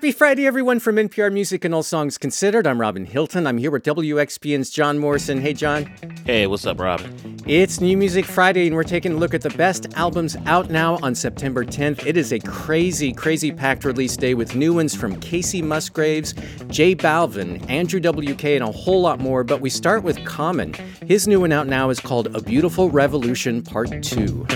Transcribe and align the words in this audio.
Happy 0.00 0.12
Friday, 0.12 0.46
everyone, 0.46 0.80
from 0.80 0.96
NPR 0.96 1.30
Music 1.30 1.62
and 1.62 1.74
All 1.74 1.82
Songs 1.82 2.16
Considered. 2.16 2.66
I'm 2.66 2.80
Robin 2.80 3.04
Hilton. 3.04 3.46
I'm 3.46 3.58
here 3.58 3.70
with 3.70 3.84
WXPN's 3.84 4.70
John 4.70 4.98
Morrison. 4.98 5.42
Hey, 5.42 5.52
John. 5.52 5.92
Hey, 6.24 6.46
what's 6.46 6.64
up, 6.64 6.80
Robin? 6.80 7.38
It's 7.46 7.82
New 7.82 7.98
Music 7.98 8.24
Friday, 8.24 8.66
and 8.66 8.74
we're 8.74 8.82
taking 8.82 9.12
a 9.12 9.16
look 9.16 9.34
at 9.34 9.42
the 9.42 9.50
best 9.50 9.92
albums 9.96 10.38
out 10.46 10.70
now 10.70 10.98
on 11.02 11.14
September 11.14 11.66
10th. 11.66 12.06
It 12.06 12.16
is 12.16 12.32
a 12.32 12.38
crazy, 12.38 13.12
crazy 13.12 13.52
packed 13.52 13.84
release 13.84 14.16
day 14.16 14.32
with 14.32 14.56
new 14.56 14.72
ones 14.72 14.94
from 14.94 15.20
Kacey 15.20 15.62
Musgraves, 15.62 16.32
J 16.68 16.96
Balvin, 16.96 17.68
Andrew 17.68 18.00
WK, 18.00 18.44
and 18.44 18.64
a 18.64 18.72
whole 18.72 19.02
lot 19.02 19.20
more. 19.20 19.44
But 19.44 19.60
we 19.60 19.68
start 19.68 20.02
with 20.02 20.24
Common. 20.24 20.72
His 21.06 21.28
new 21.28 21.40
one 21.40 21.52
out 21.52 21.66
now 21.66 21.90
is 21.90 22.00
called 22.00 22.34
A 22.34 22.40
Beautiful 22.40 22.88
Revolution 22.88 23.60
Part 23.60 24.02
2. 24.02 24.46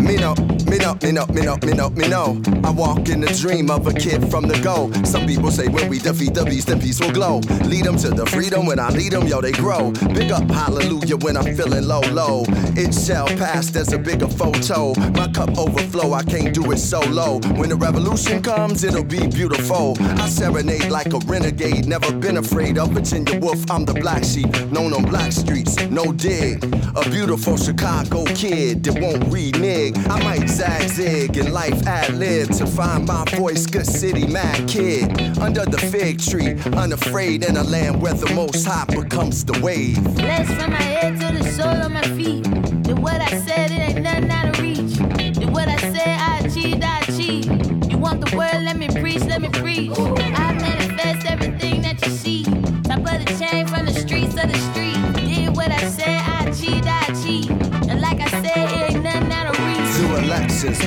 Me 0.00 0.16
know, 0.16 0.34
me 0.66 0.78
know, 0.78 0.96
me 1.02 1.12
know, 1.12 1.26
me 1.26 1.42
know, 1.42 1.58
me 1.58 1.72
know, 1.74 1.90
me 1.90 2.08
know. 2.08 2.42
I 2.64 2.70
walk 2.70 3.10
in 3.10 3.20
the 3.20 3.34
dream 3.38 3.70
of 3.70 3.86
a 3.86 3.92
kid 3.92 4.30
from 4.30 4.48
the 4.48 4.58
go. 4.62 4.93
Some 5.04 5.26
people 5.26 5.50
say 5.50 5.68
when 5.68 5.88
we 5.88 5.98
defeat 5.98 6.34
the 6.34 6.44
beast, 6.44 6.68
then 6.68 6.80
peace 6.80 7.00
will 7.00 7.12
glow. 7.12 7.38
Lead 7.64 7.84
them 7.84 7.96
to 7.98 8.10
the 8.10 8.26
freedom 8.26 8.66
when 8.66 8.78
I 8.78 8.90
lead 8.90 9.12
them, 9.12 9.26
yo, 9.26 9.40
they 9.40 9.52
grow. 9.52 9.90
Big 10.14 10.30
up 10.30 10.48
hallelujah 10.50 11.16
when 11.16 11.36
I'm 11.36 11.56
feeling 11.56 11.86
low, 11.86 12.00
low. 12.12 12.44
It 12.76 12.94
shall 12.94 13.26
pass, 13.26 13.70
there's 13.70 13.92
a 13.92 13.98
bigger 13.98 14.28
photo. 14.28 14.94
My 15.12 15.28
cup 15.28 15.56
overflow, 15.58 16.12
I 16.12 16.22
can't 16.22 16.54
do 16.54 16.70
it 16.72 16.78
solo. 16.78 17.40
When 17.58 17.68
the 17.68 17.76
revolution 17.76 18.42
comes, 18.42 18.84
it'll 18.84 19.04
be 19.04 19.26
beautiful. 19.26 19.96
I 20.00 20.28
serenade 20.28 20.90
like 20.90 21.12
a 21.12 21.18
renegade, 21.26 21.86
never 21.86 22.12
been 22.12 22.36
afraid 22.36 22.78
of 22.78 22.90
Virginia 22.90 23.38
Woolf. 23.40 23.70
I'm 23.70 23.84
the 23.84 23.94
black 23.94 24.24
sheep, 24.24 24.50
known 24.70 24.92
on 24.92 25.04
black 25.04 25.32
streets, 25.32 25.76
no 25.88 26.12
dig. 26.12 26.64
A 26.96 27.08
beautiful 27.10 27.56
Chicago 27.56 28.24
kid 28.34 28.84
that 28.84 29.00
won't 29.00 29.24
renege. 29.32 29.96
I 30.08 30.22
might 30.22 30.48
zag 30.48 30.88
zig 30.88 31.36
in 31.36 31.52
life 31.52 31.86
ad 31.86 32.14
lib 32.14 32.50
to 32.58 32.66
find 32.66 33.06
my 33.06 33.24
voice, 33.36 33.66
good 33.66 33.86
city, 33.86 34.26
mad 34.26 34.68
kid. 34.68 34.83
Under 34.84 35.64
the 35.64 35.78
fig 35.78 36.20
tree, 36.20 36.60
unafraid 36.76 37.42
in 37.42 37.56
a 37.56 37.62
land 37.62 38.02
where 38.02 38.12
the 38.12 38.30
most 38.34 38.66
high 38.66 38.84
becomes 38.84 39.42
the 39.42 39.58
wave. 39.60 40.02
Blessed 40.14 40.60
from 40.60 40.72
my 40.72 40.76
head 40.76 41.18
to 41.20 41.38
the 41.38 41.50
sole 41.52 41.68
of 41.68 41.90
my 41.90 42.02
feet. 42.02 42.42
Did 42.82 42.98
what 42.98 43.18
I 43.18 43.30
said, 43.46 43.70
it 43.70 43.80
ain't 43.80 44.02
nothing 44.02 44.30
out 44.30 44.48
of 44.48 44.60
reach. 44.60 44.96
Did 45.38 45.50
what 45.50 45.68
I 45.68 45.78
said, 45.78 46.18
I 46.20 46.33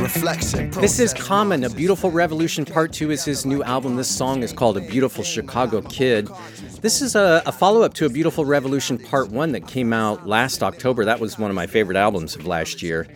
reflection. 0.02 0.70
This 0.72 1.00
is 1.00 1.14
Common. 1.14 1.64
A 1.64 1.70
Beautiful 1.70 2.12
Revolution 2.12 2.66
Part 2.66 2.94
2 2.94 3.12
is 3.12 3.26
his 3.26 3.46
new 3.46 3.64
album. 3.64 3.96
This 3.96 4.08
song 4.08 4.44
is 4.44 4.54
called 4.54 4.78
A 4.78 4.82
Beautiful 4.82 5.24
Chicago 5.24 5.82
Kid. 5.82 6.30
This 6.82 7.02
is 7.02 7.16
a, 7.16 7.42
a 7.46 7.52
follow 7.52 7.82
up 7.82 7.94
to 7.96 8.06
A 8.06 8.10
Beautiful 8.10 8.46
Revolution 8.46 8.98
Part 8.98 9.30
1 9.30 9.52
that 9.54 9.68
came 9.68 9.94
out 9.94 10.28
last 10.28 10.62
October. 10.64 11.06
That 11.06 11.20
was 11.20 11.40
one 11.40 11.50
of 11.50 11.56
my 11.56 11.68
favorite 11.68 11.98
albums 11.98 12.36
of 12.36 12.46
last 12.46 12.82
year. 12.82 13.08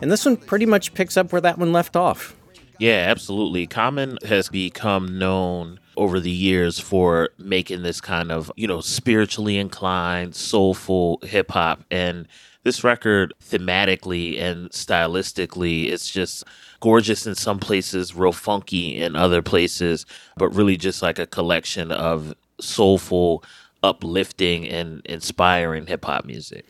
And 0.00 0.10
this 0.10 0.24
one 0.24 0.36
pretty 0.36 0.66
much 0.66 0.94
picks 0.94 1.16
up 1.16 1.32
where 1.32 1.40
that 1.40 1.58
one 1.58 1.72
left 1.72 1.96
off. 1.96 2.34
Yeah, 2.78 3.06
absolutely. 3.08 3.66
Common 3.66 4.16
has 4.24 4.48
become 4.48 5.18
known 5.18 5.78
over 5.98 6.18
the 6.18 6.30
years 6.30 6.78
for 6.78 7.28
making 7.38 7.82
this 7.82 8.00
kind 8.00 8.32
of, 8.32 8.50
you 8.56 8.66
know, 8.66 8.80
spiritually 8.80 9.58
inclined, 9.58 10.34
soulful 10.34 11.18
hip 11.22 11.50
hop. 11.50 11.84
And 11.90 12.26
this 12.62 12.84
record, 12.84 13.32
thematically 13.42 14.40
and 14.40 14.70
stylistically, 14.70 15.88
it's 15.90 16.10
just 16.10 16.44
gorgeous 16.80 17.26
in 17.26 17.34
some 17.34 17.58
places, 17.58 18.14
real 18.14 18.32
funky 18.32 19.00
in 19.00 19.16
other 19.16 19.42
places, 19.42 20.06
but 20.36 20.48
really 20.50 20.76
just 20.76 21.02
like 21.02 21.18
a 21.18 21.26
collection 21.26 21.90
of 21.92 22.34
soulful, 22.60 23.42
uplifting, 23.82 24.68
and 24.68 25.02
inspiring 25.06 25.86
hip 25.86 26.04
hop 26.04 26.24
music. 26.24 26.66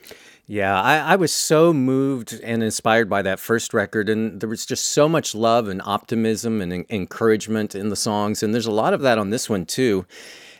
Yeah, 0.47 0.81
I, 0.83 1.13
I 1.13 1.17
was 1.17 1.33
so 1.33 1.73
moved 1.73 2.41
and 2.43 2.61
inspired 2.61 3.09
by 3.09 3.23
that 3.23 3.39
first 3.39 3.73
record, 3.73 4.09
and 4.09 4.41
there 4.41 4.49
was 4.49 4.67
just 4.67 4.87
so 4.87 5.09
much 5.09 5.33
love 5.33 5.69
and 5.69 5.81
optimism 5.85 6.61
and 6.61 6.73
en- 6.73 6.87
encouragement 6.91 7.77
in 7.77 7.89
the 7.89 7.95
songs, 7.95 8.43
and 8.43 8.53
there's 8.53 8.67
a 8.67 8.73
lot 8.73 8.93
of 8.93 9.01
that 9.03 9.17
on 9.17 9.31
this 9.31 9.49
one 9.49 9.65
too. 9.65 10.07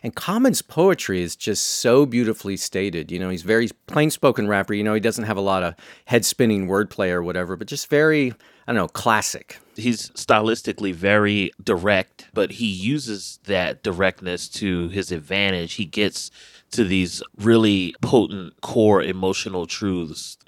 And 0.03 0.15
Common's 0.15 0.63
poetry 0.63 1.23
is 1.23 1.37
just 1.37 1.67
so 1.67 2.07
beautifully 2.07 2.57
stated. 2.57 3.13
You 3.13 3.19
know, 3.19 3.29
he's 3.29 3.43
very 3.43 3.69
plain 3.87 4.11
spoken 4.11 4.49
rapper. 4.49 4.73
You 4.73 4.83
know, 4.83 4.95
he 4.95 5.01
doesn't 5.01 5.25
have 5.25 5.37
a 5.37 5.43
lot 5.43 5.63
of 5.63 5.75
head 6.07 6.25
spinning 6.25 6.67
wordplay 6.69 7.11
or 7.11 7.23
whatever, 7.23 7.57
but 7.57 7.67
just 7.67 7.89
very, 7.89 8.33
I 8.67 8.73
don't 8.73 8.77
know, 8.77 8.89
classic. 8.89 9.59
he's 9.77 10.11
stylistically 10.11 10.95
very 10.95 11.53
direct, 11.63 12.29
but 12.33 12.53
he 12.53 12.67
uses 12.67 13.41
that 13.45 13.83
directness 13.83 14.49
to 14.49 14.89
his 14.89 15.13
advantage. 15.13 15.75
He 15.75 15.85
gets 15.85 16.31
to 16.73 16.85
these 16.85 17.23
really 17.37 17.95
potent 18.01 18.61
core 18.61 19.03
emotional 19.03 19.67
truths. 19.67 20.39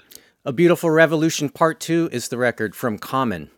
A 0.45 0.51
Beautiful 0.51 0.89
Revolution 0.89 1.49
Part 1.49 1.79
2 1.79 2.09
is 2.11 2.29
the 2.29 2.37
record 2.37 2.75
from 2.75 2.97
Common. 2.97 3.49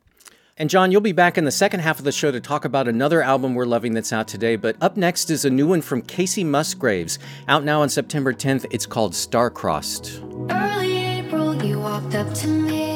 And 0.57 0.69
John, 0.69 0.89
you'll 0.89 1.01
be 1.01 1.11
back 1.11 1.37
in 1.37 1.43
the 1.43 1.51
second 1.51 1.81
half 1.81 1.99
of 1.99 2.05
the 2.05 2.13
show 2.13 2.31
to 2.31 2.39
talk 2.39 2.63
about 2.63 2.87
another 2.87 3.21
album 3.21 3.55
we're 3.55 3.65
loving 3.65 3.93
that's 3.93 4.13
out 4.13 4.25
today. 4.25 4.55
But 4.55 4.77
up 4.79 4.95
next 4.95 5.29
is 5.29 5.43
a 5.43 5.49
new 5.49 5.67
one 5.67 5.81
from 5.81 6.01
Kacey 6.01 6.45
Musgraves, 6.45 7.19
out 7.49 7.65
now 7.65 7.81
on 7.81 7.89
September 7.89 8.33
10th. 8.33 8.65
It's 8.71 8.85
called 8.85 9.13
Star-Crossed. 9.13 10.21
Early 10.49 10.95
April, 10.95 11.61
you 11.61 11.77
walked 11.77 12.15
up 12.15 12.33
to 12.35 12.47
me, 12.47 12.94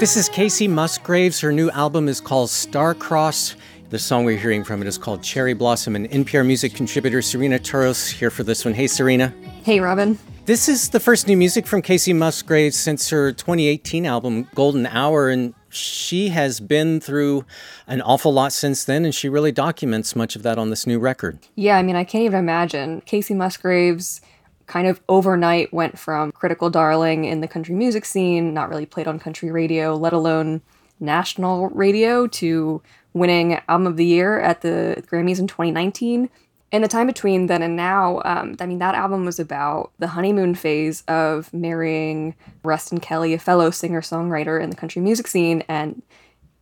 This 0.00 0.16
is 0.16 0.30
Kacey 0.30 0.66
Musgraves. 0.66 1.40
Her 1.40 1.52
new 1.52 1.68
album 1.72 2.08
is 2.08 2.22
called 2.22 2.48
Star-Crossed. 2.48 3.56
The 3.90 3.98
song 3.98 4.24
we're 4.24 4.38
hearing 4.38 4.64
from 4.64 4.80
it 4.80 4.88
is 4.88 4.96
called 4.96 5.22
Cherry 5.22 5.52
Blossom, 5.52 5.94
and 5.94 6.08
NPR 6.08 6.46
music 6.46 6.72
contributor 6.72 7.18
Cyrena 7.18 7.58
Touros 7.58 8.10
here 8.10 8.30
for 8.30 8.42
this 8.42 8.64
one. 8.64 8.72
Hey, 8.72 8.86
Serena. 8.86 9.34
Hey, 9.62 9.78
Robin. 9.78 10.18
This 10.46 10.70
is 10.70 10.88
the 10.88 11.00
first 11.00 11.28
new 11.28 11.36
music 11.36 11.66
from 11.66 11.82
Kacey 11.82 12.16
Musgraves 12.16 12.76
since 12.76 13.10
her 13.10 13.30
2018 13.30 14.06
album, 14.06 14.48
Golden 14.54 14.86
Hour, 14.86 15.28
and 15.28 15.52
she 15.68 16.30
has 16.30 16.60
been 16.60 16.98
through 16.98 17.44
an 17.86 18.00
awful 18.00 18.32
lot 18.32 18.54
since 18.54 18.84
then, 18.84 19.04
and 19.04 19.14
she 19.14 19.28
really 19.28 19.52
documents 19.52 20.16
much 20.16 20.34
of 20.34 20.42
that 20.44 20.56
on 20.56 20.70
this 20.70 20.86
new 20.86 20.98
record. 20.98 21.40
Yeah, 21.56 21.76
I 21.76 21.82
mean, 21.82 21.96
I 21.96 22.04
can't 22.04 22.24
even 22.24 22.38
imagine. 22.38 23.02
Kacey 23.02 23.36
Musgraves 23.36 24.22
kind 24.70 24.86
of 24.86 25.00
overnight 25.08 25.74
went 25.74 25.98
from 25.98 26.30
critical 26.30 26.70
darling 26.70 27.24
in 27.24 27.40
the 27.40 27.48
country 27.48 27.74
music 27.74 28.04
scene, 28.04 28.54
not 28.54 28.68
really 28.68 28.86
played 28.86 29.08
on 29.08 29.18
country 29.18 29.50
radio, 29.50 29.96
let 29.96 30.12
alone 30.12 30.62
national 31.00 31.68
radio, 31.70 32.28
to 32.28 32.80
winning 33.12 33.60
Album 33.68 33.88
of 33.88 33.96
the 33.96 34.04
Year 34.04 34.38
at 34.38 34.60
the 34.60 35.02
Grammys 35.10 35.40
in 35.40 35.48
2019. 35.48 36.30
In 36.70 36.82
the 36.82 36.86
time 36.86 37.08
between 37.08 37.46
then 37.46 37.62
and 37.62 37.74
now, 37.74 38.22
um, 38.24 38.54
I 38.60 38.66
mean, 38.66 38.78
that 38.78 38.94
album 38.94 39.24
was 39.24 39.40
about 39.40 39.90
the 39.98 40.06
honeymoon 40.06 40.54
phase 40.54 41.02
of 41.08 41.52
marrying 41.52 42.36
Ruston 42.62 43.00
Kelly, 43.00 43.34
a 43.34 43.40
fellow 43.40 43.72
singer 43.72 44.02
songwriter 44.02 44.62
in 44.62 44.70
the 44.70 44.76
country 44.76 45.02
music 45.02 45.26
scene. 45.26 45.64
And 45.66 46.00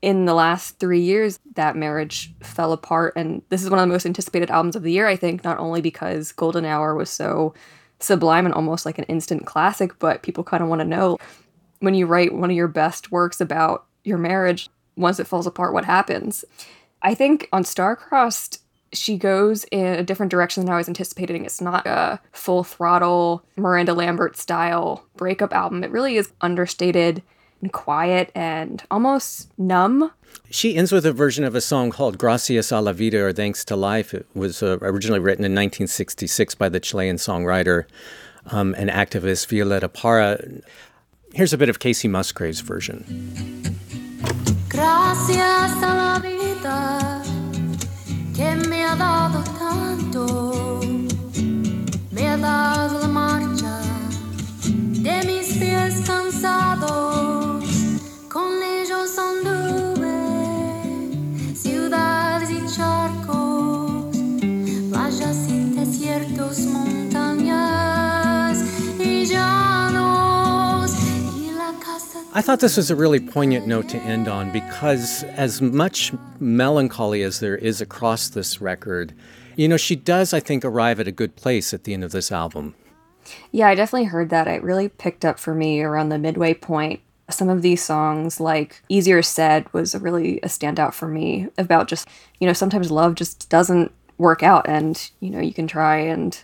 in 0.00 0.24
the 0.24 0.32
last 0.32 0.78
three 0.78 1.00
years, 1.00 1.40
that 1.56 1.76
marriage 1.76 2.32
fell 2.40 2.72
apart. 2.72 3.12
And 3.16 3.42
this 3.50 3.62
is 3.62 3.68
one 3.68 3.80
of 3.80 3.82
the 3.86 3.92
most 3.92 4.06
anticipated 4.06 4.50
albums 4.50 4.76
of 4.76 4.82
the 4.82 4.92
year, 4.92 5.06
I 5.06 5.16
think, 5.16 5.44
not 5.44 5.58
only 5.58 5.82
because 5.82 6.32
Golden 6.32 6.64
Hour 6.64 6.94
was 6.94 7.10
so 7.10 7.52
sublime 8.00 8.44
and 8.44 8.54
almost 8.54 8.86
like 8.86 8.98
an 8.98 9.04
instant 9.04 9.46
classic, 9.46 9.98
but 9.98 10.22
people 10.22 10.44
kind 10.44 10.62
of 10.62 10.68
want 10.68 10.80
to 10.80 10.86
know 10.86 11.18
when 11.80 11.94
you 11.94 12.06
write 12.06 12.34
one 12.34 12.50
of 12.50 12.56
your 12.56 12.68
best 12.68 13.12
works 13.12 13.40
about 13.40 13.86
your 14.04 14.18
marriage, 14.18 14.68
once 14.96 15.20
it 15.20 15.26
falls 15.26 15.46
apart, 15.46 15.72
what 15.72 15.84
happens? 15.84 16.44
I 17.02 17.14
think 17.14 17.48
on 17.52 17.62
Starcrossed, 17.62 18.58
she 18.92 19.16
goes 19.16 19.64
in 19.70 19.86
a 19.86 20.02
different 20.02 20.30
direction 20.30 20.64
than 20.64 20.72
I 20.72 20.78
was 20.78 20.88
anticipating. 20.88 21.44
It's 21.44 21.60
not 21.60 21.86
a 21.86 22.20
full 22.32 22.64
throttle 22.64 23.44
Miranda 23.56 23.94
Lambert 23.94 24.36
style 24.36 25.04
breakup 25.16 25.52
album. 25.52 25.84
It 25.84 25.90
really 25.90 26.16
is 26.16 26.32
understated 26.40 27.22
and 27.60 27.72
quiet 27.72 28.30
and 28.34 28.84
almost 28.90 29.50
numb. 29.58 30.10
She 30.50 30.76
ends 30.76 30.92
with 30.92 31.04
a 31.04 31.12
version 31.12 31.44
of 31.44 31.54
a 31.54 31.60
song 31.60 31.90
called 31.90 32.18
Gracias 32.18 32.72
a 32.72 32.80
la 32.80 32.92
Vida 32.92 33.22
or 33.22 33.32
Thanks 33.32 33.64
to 33.66 33.76
Life. 33.76 34.14
It 34.14 34.26
was 34.34 34.62
uh, 34.62 34.78
originally 34.80 35.20
written 35.20 35.44
in 35.44 35.52
1966 35.52 36.54
by 36.54 36.68
the 36.68 36.80
Chilean 36.80 37.16
songwriter 37.16 37.84
um, 38.46 38.74
and 38.78 38.90
activist 38.90 39.48
Violeta 39.48 39.92
Parra. 39.92 40.38
Here's 41.34 41.52
a 41.52 41.58
bit 41.58 41.68
of 41.68 41.78
Kacey 41.78 42.08
Musgraves' 42.08 42.60
version. 42.60 43.04
Gracias 44.68 45.82
a 45.82 45.94
la 45.94 46.18
vida 46.18 47.22
que 48.34 48.54
me 48.68 48.84
ha 48.84 48.94
dado 48.94 49.42
tanto, 49.58 50.80
me 52.10 52.28
ha 52.28 52.36
dado 52.36 53.00
la 53.00 53.08
marcha 53.08 53.82
de 54.62 55.22
mis 55.26 55.56
pies 55.58 56.00
cansados, 56.06 57.27
I 72.34 72.42
thought 72.42 72.60
this 72.60 72.76
was 72.76 72.90
a 72.90 72.96
really 72.96 73.20
poignant 73.20 73.66
note 73.66 73.88
to 73.88 73.98
end 73.98 74.28
on 74.28 74.52
because, 74.52 75.24
as 75.24 75.62
much 75.62 76.12
melancholy 76.38 77.22
as 77.22 77.40
there 77.40 77.56
is 77.56 77.80
across 77.80 78.28
this 78.28 78.60
record, 78.60 79.14
you 79.56 79.66
know, 79.66 79.78
she 79.78 79.96
does, 79.96 80.34
I 80.34 80.40
think, 80.40 80.62
arrive 80.62 81.00
at 81.00 81.08
a 81.08 81.12
good 81.12 81.36
place 81.36 81.72
at 81.72 81.84
the 81.84 81.94
end 81.94 82.04
of 82.04 82.12
this 82.12 82.30
album. 82.30 82.74
Yeah, 83.50 83.68
I 83.68 83.74
definitely 83.74 84.08
heard 84.08 84.28
that. 84.28 84.46
It 84.46 84.62
really 84.62 84.90
picked 84.90 85.24
up 85.24 85.38
for 85.38 85.54
me 85.54 85.82
around 85.82 86.10
the 86.10 86.18
midway 86.18 86.52
point. 86.52 87.00
Some 87.30 87.48
of 87.48 87.62
these 87.62 87.82
songs, 87.82 88.40
like 88.40 88.82
Easier 88.90 89.22
Said, 89.22 89.72
was 89.72 89.94
really 89.94 90.38
a 90.40 90.48
standout 90.48 90.92
for 90.92 91.08
me 91.08 91.48
about 91.56 91.88
just, 91.88 92.08
you 92.40 92.46
know, 92.46 92.52
sometimes 92.52 92.90
love 92.90 93.14
just 93.14 93.48
doesn't 93.48 93.90
work 94.18 94.42
out 94.42 94.68
and, 94.68 95.10
you 95.20 95.30
know, 95.30 95.40
you 95.40 95.54
can 95.54 95.66
try 95.66 95.96
and, 95.96 96.42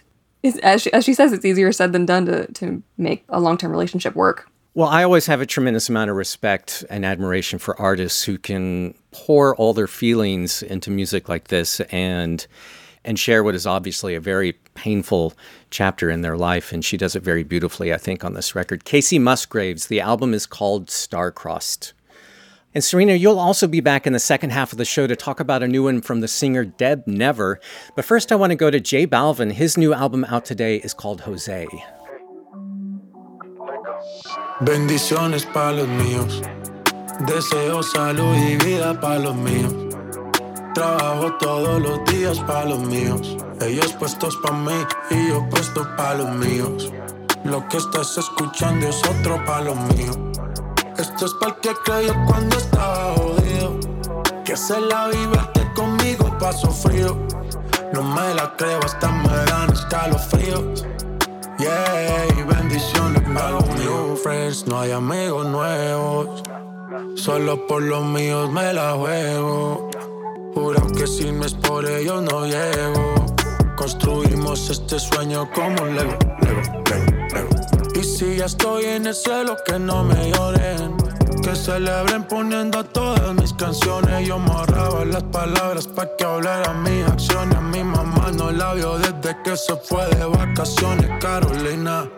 as, 0.62 0.82
she, 0.82 0.92
as 0.94 1.04
she 1.04 1.12
says, 1.12 1.32
it's 1.32 1.44
easier 1.44 1.72
said 1.72 1.92
than 1.92 2.06
done 2.06 2.25
to, 2.26 2.50
to 2.52 2.82
make 2.96 3.25
a 3.28 3.38
long 3.38 3.58
term 3.58 3.70
relationship 3.70 4.14
work. 4.14 4.50
Well, 4.76 4.88
I 4.88 5.05
always 5.05 5.26
have 5.26 5.41
a 5.41 5.47
tremendous 5.47 5.88
amount 5.88 6.11
of 6.11 6.17
respect 6.17 6.85
and 6.91 7.05
admiration 7.05 7.61
for 7.61 7.81
artists 7.81 8.25
who 8.25 8.38
can 8.38 8.94
pour 9.12 9.55
all 9.55 9.73
their 9.73 9.87
feelings 9.87 10.65
into 10.65 10.91
music 10.91 11.29
like 11.29 11.47
this 11.47 11.79
and 11.93 12.44
and 13.05 13.17
share 13.17 13.44
what 13.44 13.55
is 13.55 13.67
obviously 13.67 14.17
a 14.17 14.21
very 14.21 14.55
painful 14.75 15.35
chapter 15.71 16.11
in 16.11 16.23
their 16.23 16.37
life 16.37 16.73
and 16.73 16.85
she 16.85 16.97
does 16.97 17.15
it 17.15 17.23
very 17.23 17.44
beautifully 17.44 17.94
I 17.94 17.99
think 17.99 18.25
on 18.25 18.35
this 18.35 18.56
record. 18.56 18.85
Kacey 18.85 19.21
Musgraves, 19.21 19.87
the 19.87 20.00
album 20.00 20.35
is 20.35 20.44
called 20.44 20.88
Starcrossed. 20.88 21.93
And 22.75 22.82
Serena, 22.82 23.15
you'll 23.15 23.38
also 23.38 23.69
be 23.69 23.81
back 23.81 24.09
in 24.09 24.12
the 24.12 24.19
second 24.19 24.50
half 24.50 24.73
of 24.73 24.79
the 24.79 24.85
show 24.85 25.06
to 25.06 25.15
talk 25.15 25.38
about 25.38 25.62
a 25.62 25.69
new 25.69 25.85
one 25.85 26.00
from 26.00 26.20
the 26.20 26.27
singer 26.27 26.65
Deb 26.65 27.06
Never. 27.06 27.61
But 27.94 28.05
first, 28.05 28.32
I 28.32 28.35
want 28.35 28.50
to 28.50 28.56
go 28.56 28.73
to 28.73 28.81
J 28.81 29.06
Balvin. 29.06 29.53
His 29.53 29.77
new 29.77 29.94
album 29.94 30.25
out 30.25 30.44
today 30.44 30.79
is 30.79 30.93
called 30.93 31.20
Jose. 31.20 31.69
Bendiciones 34.61 35.45
para 35.47 35.73
los 35.73 35.89
míos. 35.89 36.41
Deseo 37.27 37.83
salud 37.83 38.37
y 38.37 38.56
vida 38.65 38.99
para 39.01 39.19
los 39.19 39.35
míos. 39.35 39.75
Trabajo 40.73 41.33
todos 41.41 41.83
los 41.83 42.05
días 42.05 42.39
para 42.39 42.67
los 42.67 42.79
míos. 42.79 43.37
Ellos 43.61 43.93
puestos 43.95 44.37
para 44.37 44.56
mí 44.56 44.87
y 45.11 45.29
yo 45.29 45.45
puesto 45.51 45.85
para 45.97 46.15
los 46.15 46.31
míos. 46.37 46.93
Lo 47.43 47.69
que 47.69 47.79
estás 47.79 48.17
escuchando 48.17 48.87
es 48.87 49.03
otro 49.05 49.45
para 49.45 49.62
los 49.65 49.77
míos. 49.97 50.19
Esto 50.99 51.27
es 51.27 51.33
para 51.41 51.53
el 51.53 51.61
que 51.61 51.75
creyó 51.85 52.15
cuando 52.25 52.56
estaba 52.56 53.12
jodido. 53.17 53.81
Que 54.45 54.56
se 54.56 54.81
la 54.81 55.09
vive 55.09 55.39
que 55.53 55.73
conmigo 55.75 56.39
paso 56.39 56.71
frío. 56.71 57.19
No 57.93 58.03
me 58.03 58.33
la 58.35 58.55
creo, 58.56 58.79
hasta 58.85 59.11
me 59.11 59.37
dan 59.47 59.73
escalofríos. 59.73 60.87
Yeah, 61.59 62.27
y 62.37 62.43
bendiciones 62.43 62.45
para 62.45 62.45
los 62.45 62.54
friends. 64.55 64.67
No 64.67 64.81
hay 64.81 64.93
amigos 64.93 65.47
nuevos. 65.47 66.43
Solo 67.17 67.67
por 67.67 67.83
los 67.83 68.05
míos 68.05 68.51
me 68.51 68.73
la 68.73 68.93
juego. 68.93 69.91
Juro 70.55 70.87
que 70.97 71.06
si 71.06 71.31
no 71.33 71.45
es 71.45 71.55
por 71.55 71.85
ellos 71.85 72.23
no 72.23 72.47
llego. 72.47 73.27
Construimos 73.77 74.71
este 74.71 74.99
sueño 74.99 75.51
como 75.53 75.83
un 75.83 75.97
Lego, 75.97 76.19
Lego, 76.43 76.61
Lego, 76.91 77.27
Lego. 77.35 77.51
Y 77.95 78.05
si 78.05 78.37
ya 78.37 78.47
estoy 78.47 78.85
en 78.85 79.06
el 79.06 79.15
cielo, 79.15 79.56
que 79.67 79.79
no 79.79 80.05
me 80.05 80.31
lloren. 80.31 80.97
Que 81.43 81.55
celebren 81.55 82.25
poniendo 82.25 82.85
todas 82.85 83.35
mis 83.35 83.53
canciones. 83.53 84.27
Yo 84.27 84.39
morraba 84.39 85.05
las 85.05 85.25
palabras 85.25 85.87
pa' 85.89 86.09
que 86.17 86.25
hablaran 86.25 86.83
mis 86.83 87.05
acciones. 87.06 87.61
Mi 87.62 87.83
mamá 87.83 88.31
no 88.33 88.51
la 88.51 88.75
vio 88.75 88.99
desde 88.99 89.37
que 89.43 89.56
se 89.56 89.75
fue 89.77 90.06
de 90.15 90.25
vacaciones, 90.25 91.11
Carolina. 91.21 92.09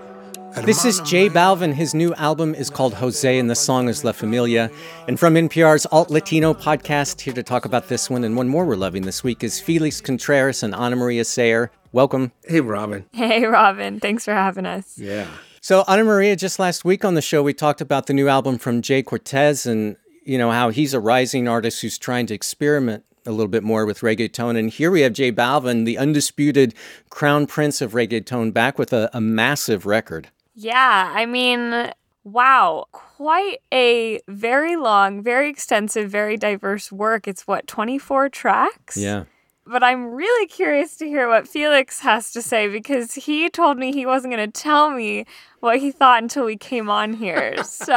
This 0.64 0.87
is 0.87 1.00
J 1.00 1.29
Balvin. 1.29 1.75
His 1.75 1.94
new 1.94 2.14
album 2.14 2.55
is 2.55 2.70
called 2.70 2.94
Jose, 2.94 3.38
and 3.38 3.49
the 3.49 3.55
song 3.55 3.88
is 3.88 4.05
La 4.05 4.12
Familia. 4.12 4.70
And 5.06 5.20
from 5.20 5.35
NPR's 5.35 5.87
Alt 5.93 6.11
Latino 6.11 6.55
podcast, 6.55 7.20
here 7.20 7.35
to 7.35 7.43
talk 7.43 7.67
about 7.67 7.88
this 7.88 8.08
one 8.08 8.25
and 8.25 8.37
one 8.37 8.49
more 8.49 8.64
we're 8.64 8.75
loving 8.75 9.03
this 9.03 9.23
week 9.23 9.44
is 9.44 9.61
Felix 9.61 10.00
Contreras 10.00 10.62
and 10.62 10.75
Anamaria 10.75 11.25
Sayre. 11.25 11.70
Welcome. 11.93 12.32
Hey, 12.47 12.62
Robin. 12.62 13.05
Hey, 13.12 13.44
Robin. 13.44 14.00
Thanks 14.00 14.25
for 14.25 14.32
having 14.32 14.64
us. 14.64 14.99
Yeah. 14.99 15.29
So, 15.61 15.85
Ana 15.87 16.05
Maria, 16.05 16.35
just 16.37 16.59
last 16.59 16.85
week 16.85 17.05
on 17.05 17.14
the 17.14 17.23
show, 17.23 17.43
we 17.43 17.52
talked 17.52 17.82
about 17.82 18.06
the 18.06 18.14
new 18.14 18.29
album 18.29 18.56
from 18.56 18.81
Jhay 18.81 19.05
Cortez 19.05 19.67
and, 19.67 19.97
you 20.25 20.38
know, 20.38 20.50
how 20.50 20.70
he's 20.70 20.94
a 20.94 21.00
rising 21.00 21.47
artist 21.47 21.82
who's 21.82 21.99
trying 21.99 22.26
to 22.26 22.35
experiment 22.35 23.05
a 23.26 23.31
little 23.31 23.49
bit 23.49 23.62
more 23.62 23.85
with 23.85 24.00
reggaeton. 24.00 24.59
And 24.59 24.70
here 24.70 24.91
we 24.91 25.02
have 25.02 25.12
J 25.12 25.31
Balvin, 25.31 25.85
the 25.85 25.99
undisputed 25.99 26.75
crown 27.11 27.47
prince 27.47 27.82
of 27.82 27.93
reggaeton, 27.93 28.55
back 28.55 28.79
with 28.79 28.93
a, 28.94 29.11
a 29.12 29.20
massive 29.20 29.85
record. 29.85 30.31
Yeah, 30.56 31.12
I 31.14 31.26
mean, 31.26 31.93
wow, 32.25 32.87
quite 32.91 33.58
a 33.73 34.20
very 34.26 34.75
long, 34.75 35.23
very 35.23 35.50
extensive, 35.50 36.11
very 36.11 36.38
diverse 36.38 36.91
work. 36.91 37.29
It's 37.29 37.47
what, 37.47 37.67
24 37.67 38.31
tracks? 38.31 38.97
Yeah. 38.97 39.25
But 39.67 39.82
I'm 39.82 40.12
really 40.12 40.47
curious 40.47 40.97
to 40.97 41.06
hear 41.06 41.29
what 41.29 41.47
Felix 41.47 42.00
has 42.00 42.32
to 42.32 42.41
say 42.41 42.69
because 42.69 43.14
he 43.14 43.50
told 43.50 43.76
me 43.76 43.93
he 43.93 44.06
wasn't 44.06 44.32
going 44.32 44.50
to 44.50 44.61
tell 44.61 44.91
me 44.91 45.26
what 45.61 45.79
he 45.79 45.91
thought 45.91 46.23
until 46.23 46.47
we 46.47 46.56
came 46.56 46.88
on 46.88 47.12
here. 47.12 47.62
so 47.64 47.94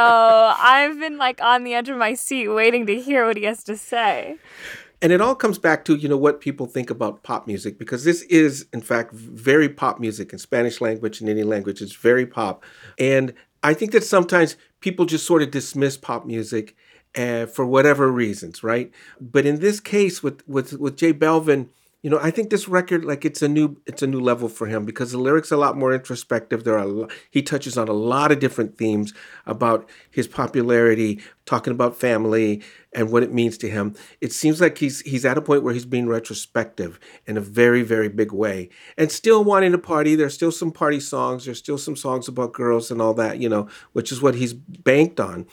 I've 0.58 0.98
been 0.98 1.16
like 1.16 1.40
on 1.40 1.64
the 1.64 1.74
edge 1.74 1.88
of 1.88 1.96
my 1.96 2.12
seat 2.12 2.48
waiting 2.48 2.86
to 2.86 3.00
hear 3.00 3.26
what 3.26 3.36
he 3.36 3.44
has 3.44 3.64
to 3.64 3.76
say. 3.76 4.36
And 5.02 5.12
it 5.12 5.20
all 5.20 5.34
comes 5.34 5.58
back 5.58 5.84
to, 5.86 5.94
you 5.94 6.08
know, 6.08 6.16
what 6.16 6.40
people 6.40 6.66
think 6.66 6.90
about 6.90 7.22
pop 7.22 7.46
music 7.46 7.78
because 7.78 8.04
this 8.04 8.22
is, 8.22 8.66
in 8.72 8.82
fact, 8.82 9.12
very 9.14 9.68
pop 9.68 9.98
music 9.98 10.32
in 10.32 10.38
Spanish 10.38 10.80
language 10.80 11.20
and 11.20 11.28
any 11.28 11.42
language. 11.42 11.80
It's 11.80 11.94
very 11.94 12.26
pop. 12.26 12.62
And 12.98 13.32
I 13.62 13.72
think 13.74 13.92
that 13.92 14.04
sometimes 14.04 14.56
people 14.80 15.06
just 15.06 15.26
sort 15.26 15.42
of 15.42 15.50
dismiss 15.50 15.96
pop 15.96 16.26
music 16.26 16.76
uh, 17.16 17.46
for 17.46 17.64
whatever 17.64 18.10
reasons, 18.10 18.62
right? 18.62 18.90
But 19.20 19.46
in 19.46 19.60
this 19.60 19.80
case 19.80 20.22
with, 20.22 20.46
with, 20.46 20.74
with 20.74 20.96
J 20.96 21.14
Balvin, 21.14 21.68
you 22.02 22.08
know, 22.08 22.18
I 22.22 22.30
think 22.30 22.48
this 22.48 22.66
record, 22.66 23.04
like 23.04 23.26
it's 23.26 23.42
a 23.42 23.48
new, 23.48 23.76
it's 23.86 24.02
a 24.02 24.06
new 24.06 24.20
level 24.20 24.48
for 24.48 24.66
him 24.66 24.86
because 24.86 25.12
the 25.12 25.18
lyrics 25.18 25.52
are 25.52 25.56
a 25.56 25.58
lot 25.58 25.76
more 25.76 25.92
introspective. 25.92 26.64
There 26.64 26.78
are, 26.78 26.84
a 26.84 26.86
lo- 26.86 27.08
he 27.30 27.42
touches 27.42 27.76
on 27.76 27.88
a 27.88 27.92
lot 27.92 28.32
of 28.32 28.38
different 28.38 28.78
themes 28.78 29.12
about 29.44 29.88
his 30.10 30.26
popularity, 30.26 31.20
talking 31.44 31.72
about 31.72 31.96
family 31.96 32.62
and 32.94 33.10
what 33.12 33.22
it 33.22 33.34
means 33.34 33.58
to 33.58 33.68
him. 33.68 33.94
It 34.22 34.32
seems 34.32 34.62
like 34.62 34.78
he's 34.78 35.02
he's 35.02 35.26
at 35.26 35.36
a 35.36 35.42
point 35.42 35.62
where 35.62 35.74
he's 35.74 35.84
being 35.84 36.08
retrospective 36.08 36.98
in 37.26 37.36
a 37.36 37.42
very, 37.42 37.82
very 37.82 38.08
big 38.08 38.32
way, 38.32 38.70
and 38.96 39.12
still 39.12 39.44
wanting 39.44 39.72
to 39.72 39.78
party. 39.78 40.14
There's 40.14 40.34
still 40.34 40.52
some 40.52 40.72
party 40.72 41.00
songs. 41.00 41.44
There's 41.44 41.58
still 41.58 41.78
some 41.78 41.96
songs 41.96 42.28
about 42.28 42.54
girls 42.54 42.90
and 42.90 43.02
all 43.02 43.12
that, 43.14 43.40
you 43.40 43.48
know, 43.48 43.68
which 43.92 44.10
is 44.10 44.22
what 44.22 44.36
he's 44.36 44.54
banked 44.54 45.20
on. 45.20 45.46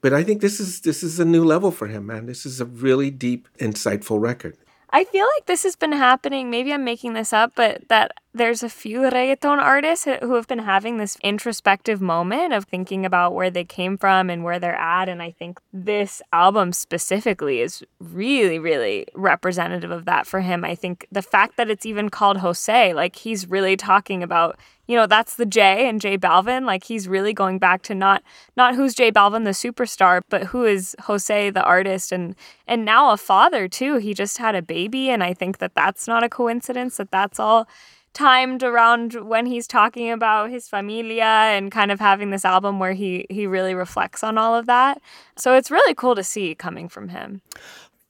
But 0.00 0.12
I 0.12 0.24
think 0.24 0.40
this 0.40 0.58
is 0.58 0.80
this 0.80 1.04
is 1.04 1.20
a 1.20 1.24
new 1.24 1.44
level 1.44 1.70
for 1.70 1.86
him, 1.86 2.06
man. 2.06 2.26
This 2.26 2.44
is 2.44 2.60
a 2.60 2.64
really 2.64 3.10
deep, 3.10 3.46
insightful 3.58 4.20
record. 4.20 4.56
I 4.92 5.04
feel 5.04 5.26
like 5.36 5.46
this 5.46 5.62
has 5.62 5.76
been 5.76 5.92
happening. 5.92 6.50
Maybe 6.50 6.72
I'm 6.72 6.84
making 6.84 7.14
this 7.14 7.32
up, 7.32 7.52
but 7.54 7.88
that 7.88 8.12
there's 8.34 8.62
a 8.62 8.68
few 8.68 9.00
reggaeton 9.00 9.58
artists 9.58 10.06
who 10.06 10.34
have 10.34 10.46
been 10.46 10.60
having 10.60 10.96
this 10.96 11.18
introspective 11.22 12.00
moment 12.00 12.54
of 12.54 12.64
thinking 12.64 13.04
about 13.04 13.34
where 13.34 13.50
they 13.50 13.64
came 13.64 13.98
from 13.98 14.30
and 14.30 14.42
where 14.42 14.58
they're 14.58 14.74
at. 14.74 15.08
And 15.08 15.22
I 15.22 15.32
think 15.32 15.60
this 15.72 16.22
album 16.32 16.72
specifically 16.72 17.60
is 17.60 17.84
really, 18.00 18.58
really 18.58 19.06
representative 19.14 19.90
of 19.90 20.06
that 20.06 20.26
for 20.26 20.40
him. 20.40 20.64
I 20.64 20.74
think 20.74 21.06
the 21.12 21.20
fact 21.20 21.58
that 21.58 21.68
it's 21.68 21.84
even 21.84 22.08
called 22.08 22.38
Jose, 22.38 22.94
like 22.94 23.16
he's 23.16 23.48
really 23.48 23.76
talking 23.76 24.22
about 24.22 24.58
you 24.88 24.96
know 24.96 25.06
that's 25.06 25.36
the 25.36 25.46
J 25.46 25.88
and 25.88 26.00
J 26.00 26.18
Balvin 26.18 26.66
like 26.66 26.84
he's 26.84 27.06
really 27.08 27.32
going 27.32 27.58
back 27.58 27.82
to 27.82 27.94
not 27.94 28.22
not 28.56 28.74
who's 28.74 28.94
J 28.94 29.12
Balvin 29.12 29.44
the 29.44 29.50
superstar 29.50 30.22
but 30.28 30.44
who 30.44 30.64
is 30.64 30.96
Jose 31.02 31.50
the 31.50 31.62
artist 31.62 32.10
and 32.10 32.34
and 32.66 32.84
now 32.84 33.12
a 33.12 33.16
father 33.16 33.68
too 33.68 33.98
he 33.98 34.12
just 34.12 34.38
had 34.38 34.56
a 34.56 34.60
baby 34.60 35.08
and 35.08 35.22
I 35.22 35.34
think 35.34 35.58
that 35.58 35.74
that's 35.74 36.08
not 36.08 36.24
a 36.24 36.28
coincidence 36.28 36.96
that 36.96 37.12
that's 37.12 37.38
all 37.38 37.68
timed 38.12 38.62
around 38.62 39.14
when 39.14 39.46
he's 39.46 39.66
talking 39.66 40.10
about 40.10 40.50
his 40.50 40.68
familia 40.68 41.24
and 41.24 41.72
kind 41.72 41.90
of 41.90 42.00
having 42.00 42.30
this 42.30 42.44
album 42.44 42.78
where 42.78 42.92
he 42.92 43.26
he 43.30 43.46
really 43.46 43.74
reflects 43.74 44.22
on 44.22 44.38
all 44.38 44.54
of 44.54 44.66
that 44.66 45.00
so 45.36 45.54
it's 45.54 45.70
really 45.70 45.94
cool 45.94 46.14
to 46.14 46.24
see 46.24 46.54
coming 46.54 46.88
from 46.88 47.08
him 47.08 47.40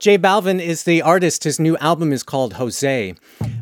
J 0.03 0.19
Balvin 0.19 0.61
is 0.61 0.83
the 0.83 1.01
artist. 1.01 1.45
His 1.45 1.61
new 1.61 1.77
album 1.77 2.13
is 2.13 2.25
called 2.25 2.55
Jose. 2.55 3.15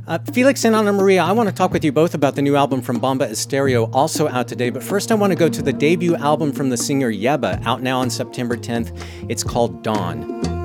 Uh, 0.08 0.18
Felix 0.32 0.64
and 0.64 0.74
Ana 0.74 0.90
Maria, 0.90 1.22
I 1.22 1.32
want 1.32 1.50
to 1.50 1.54
talk 1.54 1.70
with 1.70 1.84
you 1.84 1.92
both 1.92 2.14
about 2.14 2.34
the 2.34 2.40
new 2.40 2.56
album 2.56 2.80
from 2.80 2.98
Bomba 2.98 3.28
Estéreo, 3.28 3.94
also 3.94 4.26
out 4.26 4.48
today. 4.48 4.70
But 4.70 4.82
first, 4.82 5.12
I 5.12 5.16
want 5.16 5.32
to 5.32 5.38
go 5.38 5.50
to 5.50 5.60
the 5.60 5.74
debut 5.74 6.16
album 6.16 6.52
from 6.52 6.70
the 6.70 6.78
singer 6.78 7.12
Yebba, 7.12 7.62
out 7.66 7.82
now 7.82 8.00
on 8.00 8.08
September 8.08 8.56
10th. 8.56 8.98
It's 9.28 9.44
called 9.44 9.82
Dawn. 9.82 10.59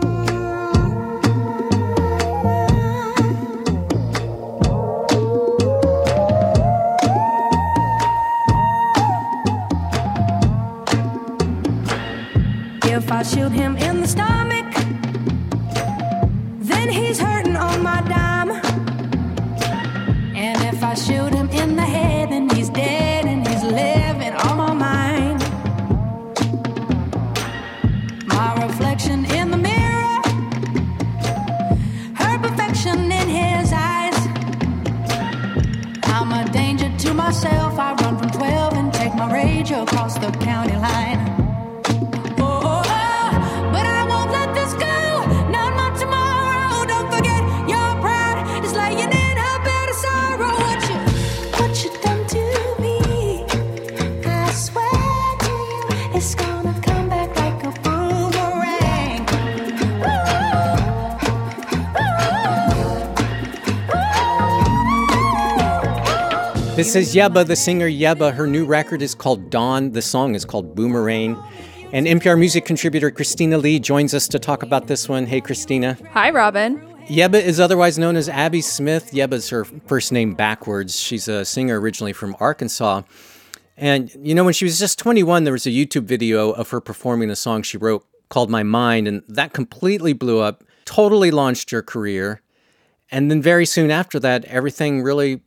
If 13.05 13.11
I 13.11 13.21
shoot 13.21 13.51
him 13.51 13.77
in 13.77 14.01
the 14.01 14.07
stomach, 14.07 14.65
then 16.57 16.89
he's 16.89 17.19
hurting 17.19 17.55
on 17.55 17.83
my 17.83 18.01
dime. 18.01 18.49
And 20.35 20.73
if 20.73 20.83
I 20.83 20.95
shoot 20.95 21.31
him 21.31 21.47
in 21.49 21.75
the 21.75 21.83
head, 21.83 22.31
then 22.31 22.49
he's 22.49 22.69
dead 22.69 23.25
and 23.25 23.47
he's 23.47 23.61
living 23.61 24.33
on 24.33 24.57
my 24.57 24.73
mind. 24.73 25.39
My 28.25 28.65
reflection 28.65 29.25
in 29.25 29.51
the 29.51 29.57
mirror, 29.57 30.21
her 32.15 32.39
perfection 32.39 33.11
in 33.11 33.29
his 33.29 33.71
eyes. 33.71 34.17
I'm 36.05 36.31
a 36.31 36.51
danger 36.51 36.91
to 36.97 37.13
myself. 37.13 37.77
I 37.77 37.93
run 38.01 38.17
from 38.17 38.31
12 38.31 38.73
and 38.73 38.91
take 38.91 39.13
my 39.13 39.31
rage 39.31 39.69
across 39.69 40.17
the 40.17 40.31
county 40.31 40.75
line. 40.77 41.44
This 66.75 66.93
is 66.93 67.15
Yebba, 67.15 67.47
the 67.47 67.55
singer 67.55 67.89
Yebba. 67.89 68.33
Her 68.33 68.45
new 68.45 68.65
record 68.65 69.01
is 69.01 69.15
called 69.15 69.49
Dawn. 69.49 69.93
The 69.93 70.01
song 70.01 70.35
is 70.35 70.43
called 70.43 70.75
Boomerang. 70.75 71.41
And 71.93 72.05
NPR 72.05 72.37
music 72.37 72.65
contributor 72.65 73.09
Christina 73.11 73.57
Lee 73.57 73.79
joins 73.79 74.13
us 74.13 74.27
to 74.27 74.39
talk 74.39 74.61
about 74.61 74.87
this 74.87 75.07
one. 75.07 75.25
Hey, 75.25 75.39
Christina. 75.39 75.97
Hi, 76.11 76.31
Robin. 76.31 76.81
Yebba 77.07 77.41
is 77.41 77.61
otherwise 77.61 77.97
known 77.97 78.17
as 78.17 78.27
Abby 78.27 78.59
Smith. 78.59 79.11
Yebba's 79.13 79.47
her 79.51 79.63
first 79.63 80.11
name 80.11 80.33
backwards. 80.33 80.99
She's 80.99 81.29
a 81.29 81.45
singer 81.45 81.79
originally 81.79 82.11
from 82.11 82.35
Arkansas. 82.41 83.03
And, 83.77 84.11
you 84.21 84.35
know, 84.35 84.43
when 84.43 84.53
she 84.53 84.65
was 84.65 84.77
just 84.77 84.99
21, 84.99 85.45
there 85.45 85.53
was 85.53 85.65
a 85.65 85.69
YouTube 85.69 86.03
video 86.03 86.51
of 86.51 86.71
her 86.71 86.81
performing 86.81 87.29
a 87.29 87.37
song 87.37 87.63
she 87.63 87.77
wrote 87.77 88.05
called 88.27 88.49
My 88.49 88.63
Mind, 88.63 89.07
and 89.07 89.23
that 89.29 89.53
completely 89.53 90.11
blew 90.11 90.41
up, 90.41 90.65
totally 90.83 91.31
launched 91.31 91.71
her 91.71 91.81
career. 91.81 92.41
And 93.09 93.31
then 93.31 93.41
very 93.41 93.65
soon 93.65 93.91
after 93.91 94.19
that, 94.19 94.43
everything 94.45 95.01
really 95.01 95.39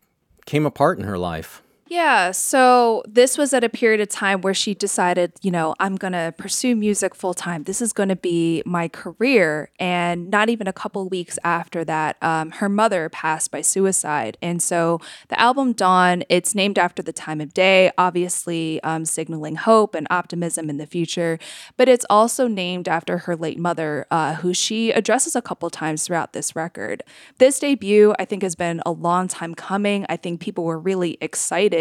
came 0.48 0.64
apart 0.64 0.98
in 0.98 1.04
her 1.04 1.18
life. 1.18 1.62
Yeah, 1.90 2.32
so 2.32 3.02
this 3.08 3.38
was 3.38 3.54
at 3.54 3.64
a 3.64 3.70
period 3.70 4.02
of 4.02 4.10
time 4.10 4.42
where 4.42 4.52
she 4.52 4.74
decided, 4.74 5.32
you 5.40 5.50
know, 5.50 5.74
I'm 5.80 5.96
going 5.96 6.12
to 6.12 6.34
pursue 6.36 6.76
music 6.76 7.14
full 7.14 7.32
time. 7.32 7.62
This 7.62 7.80
is 7.80 7.94
going 7.94 8.10
to 8.10 8.16
be 8.16 8.62
my 8.66 8.88
career. 8.88 9.70
And 9.80 10.28
not 10.28 10.50
even 10.50 10.66
a 10.66 10.72
couple 10.72 11.08
weeks 11.08 11.38
after 11.44 11.86
that, 11.86 12.22
um, 12.22 12.50
her 12.50 12.68
mother 12.68 13.08
passed 13.08 13.50
by 13.50 13.62
suicide. 13.62 14.36
And 14.42 14.62
so 14.62 15.00
the 15.28 15.40
album 15.40 15.72
Dawn, 15.72 16.24
it's 16.28 16.54
named 16.54 16.78
after 16.78 17.02
the 17.02 17.12
time 17.12 17.40
of 17.40 17.54
day, 17.54 17.90
obviously 17.96 18.82
um, 18.82 19.06
signaling 19.06 19.56
hope 19.56 19.94
and 19.94 20.06
optimism 20.10 20.68
in 20.68 20.76
the 20.76 20.86
future. 20.86 21.38
But 21.78 21.88
it's 21.88 22.04
also 22.10 22.48
named 22.48 22.86
after 22.86 23.18
her 23.18 23.34
late 23.34 23.58
mother, 23.58 24.06
uh, 24.10 24.34
who 24.34 24.52
she 24.52 24.90
addresses 24.90 25.34
a 25.34 25.40
couple 25.40 25.70
times 25.70 26.06
throughout 26.06 26.34
this 26.34 26.54
record. 26.54 27.02
This 27.38 27.58
debut, 27.58 28.14
I 28.18 28.26
think, 28.26 28.42
has 28.42 28.56
been 28.56 28.82
a 28.84 28.90
long 28.90 29.26
time 29.26 29.54
coming. 29.54 30.04
I 30.10 30.18
think 30.18 30.40
people 30.40 30.64
were 30.64 30.78
really 30.78 31.16
excited 31.22 31.77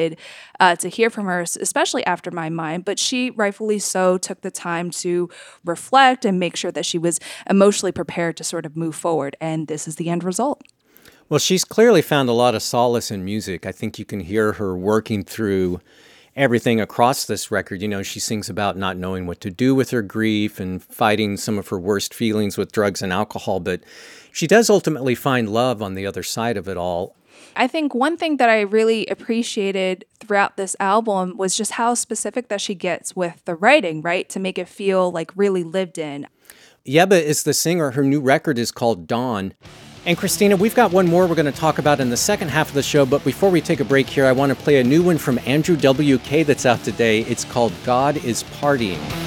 uh, 0.60 0.76
to 0.78 0.90
hear 0.90 1.10
from 1.10 1.26
her, 1.26 1.42
especially 1.42 2.06
after 2.06 2.32
My 2.32 2.50
Mind, 2.50 2.86
but 2.86 3.00
she 3.00 3.32
rightfully 3.32 3.80
so 3.80 4.18
took 4.18 4.42
the 4.42 4.52
time 4.52 4.92
to 4.92 5.30
reflect 5.66 6.26
and 6.26 6.40
make 6.40 6.56
sure 6.56 6.72
that 6.72 6.86
she 6.86 6.98
was 6.98 7.20
emotionally 7.50 7.92
prepared 7.92 8.38
to 8.38 8.44
sort 8.44 8.66
of 8.66 8.76
move 8.76 8.96
forward. 8.96 9.36
And 9.42 9.68
this 9.68 9.88
is 9.88 9.96
the 9.96 10.10
end 10.10 10.24
result. 10.24 10.62
Well, 11.30 11.40
she's 11.40 11.66
clearly 11.66 12.02
found 12.02 12.30
a 12.30 12.34
lot 12.34 12.56
of 12.56 12.62
solace 12.62 13.12
in 13.12 13.26
music. 13.26 13.66
I 13.66 13.74
think 13.74 14.00
you 14.00 14.06
can 14.06 14.22
hear 14.22 14.54
her 14.54 14.78
working 14.78 15.24
through 15.24 15.82
everything 16.38 16.80
across 16.80 17.26
this 17.26 17.52
record. 17.52 17.82
You 17.82 17.88
know, 17.90 18.04
she 18.04 18.20
sings 18.22 18.50
about 18.50 18.78
not 18.78 18.96
knowing 18.96 19.26
what 19.26 19.42
to 19.42 19.50
do 19.50 19.76
with 19.76 19.90
her 19.90 20.02
grief 20.02 20.60
and 20.60 20.82
fighting 20.82 21.36
some 21.36 21.58
of 21.58 21.68
her 21.68 21.80
worst 21.80 22.14
feelings 22.14 22.58
with 22.58 22.72
drugs 22.72 23.02
and 23.02 23.12
alcohol, 23.12 23.60
but 23.60 23.82
she 24.32 24.48
does 24.48 24.70
ultimately 24.70 25.16
find 25.16 25.50
love 25.50 25.82
on 25.82 25.96
the 25.96 26.06
other 26.06 26.24
side 26.24 26.56
of 26.56 26.70
it 26.70 26.78
all. 26.78 27.16
I 27.56 27.68
think 27.68 27.96
one 27.96 28.18
thing 28.18 28.38
that 28.38 28.50
I 28.50 28.62
really 28.62 29.06
appreciated 29.08 30.06
throughout 30.20 30.58
this 30.58 30.76
album 30.80 31.38
was 31.38 31.56
just 31.56 31.72
how 31.72 31.94
specific 31.94 32.50
that 32.50 32.62
she 32.62 32.76
gets 32.76 33.16
with 33.16 33.44
the 33.46 33.56
writing, 33.56 34.02
right? 34.02 34.30
To 34.30 34.40
make 34.40 34.58
it 34.58 34.68
feel 34.68 35.12
like 35.12 35.32
really 35.36 35.64
lived 35.64 35.98
in. 35.98 36.28
Yebba 36.86 37.22
is 37.22 37.44
the 37.44 37.54
singer. 37.54 37.92
Her 37.92 38.04
new 38.04 38.22
record 38.22 38.58
is 38.58 38.72
called 38.72 39.08
Dawn. 39.08 39.54
And 40.06 40.18
Christina, 40.18 40.56
we've 40.56 40.76
got 40.76 40.92
one 40.94 41.06
more 41.06 41.28
we're 41.28 41.36
going 41.36 41.52
to 41.52 41.52
talk 41.52 41.80
about 41.80 42.00
in 42.00 42.10
the 42.10 42.16
second 42.16 42.48
half 42.48 42.70
of 42.70 42.76
the 42.76 42.84
show. 42.84 43.06
But 43.06 43.26
before 43.26 43.50
we 43.50 43.60
take 43.60 43.82
a 43.82 43.86
break 43.86 44.08
here, 44.08 44.26
I 44.26 44.32
want 44.32 44.52
to 44.52 44.56
play 44.56 44.80
a 44.80 44.84
new 44.84 45.04
one 45.04 45.18
from 45.18 45.38
Andrew 45.46 45.76
W.K. 45.76 46.44
that's 46.44 46.66
out 46.66 46.82
today. 46.86 47.22
It's 47.22 47.44
called 47.44 47.74
God 47.84 48.16
is 48.24 48.44
Partying. 48.44 49.27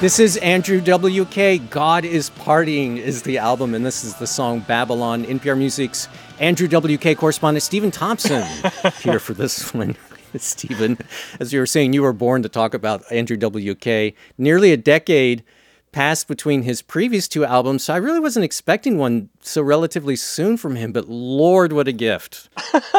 This 0.00 0.20
is 0.20 0.36
Andrew 0.36 0.80
WK. 0.80 1.68
God 1.70 2.04
is 2.04 2.30
Partying 2.30 2.98
is 2.98 3.22
the 3.22 3.38
album, 3.38 3.74
and 3.74 3.84
this 3.84 4.04
is 4.04 4.14
the 4.14 4.28
song 4.28 4.60
Babylon. 4.60 5.24
NPR 5.24 5.58
Music's 5.58 6.06
Andrew 6.38 6.68
WK 6.68 7.18
correspondent 7.18 7.64
Stephen 7.64 7.90
Thompson 7.90 8.46
here 9.02 9.18
for 9.18 9.34
this 9.34 9.74
one. 9.74 9.96
Stephen, 10.36 10.98
as 11.40 11.52
you 11.52 11.58
were 11.58 11.66
saying, 11.66 11.94
you 11.94 12.02
were 12.02 12.12
born 12.12 12.44
to 12.44 12.48
talk 12.48 12.74
about 12.74 13.10
Andrew 13.10 13.36
WK. 13.36 14.14
Nearly 14.38 14.70
a 14.70 14.76
decade 14.76 15.42
passed 15.90 16.28
between 16.28 16.62
his 16.62 16.80
previous 16.80 17.26
two 17.26 17.44
albums, 17.44 17.82
so 17.82 17.92
I 17.92 17.96
really 17.96 18.20
wasn't 18.20 18.44
expecting 18.44 18.98
one 18.98 19.30
so 19.40 19.62
relatively 19.62 20.14
soon 20.14 20.56
from 20.58 20.76
him, 20.76 20.92
but 20.92 21.08
Lord, 21.08 21.72
what 21.72 21.88
a 21.88 21.92
gift. 21.92 22.48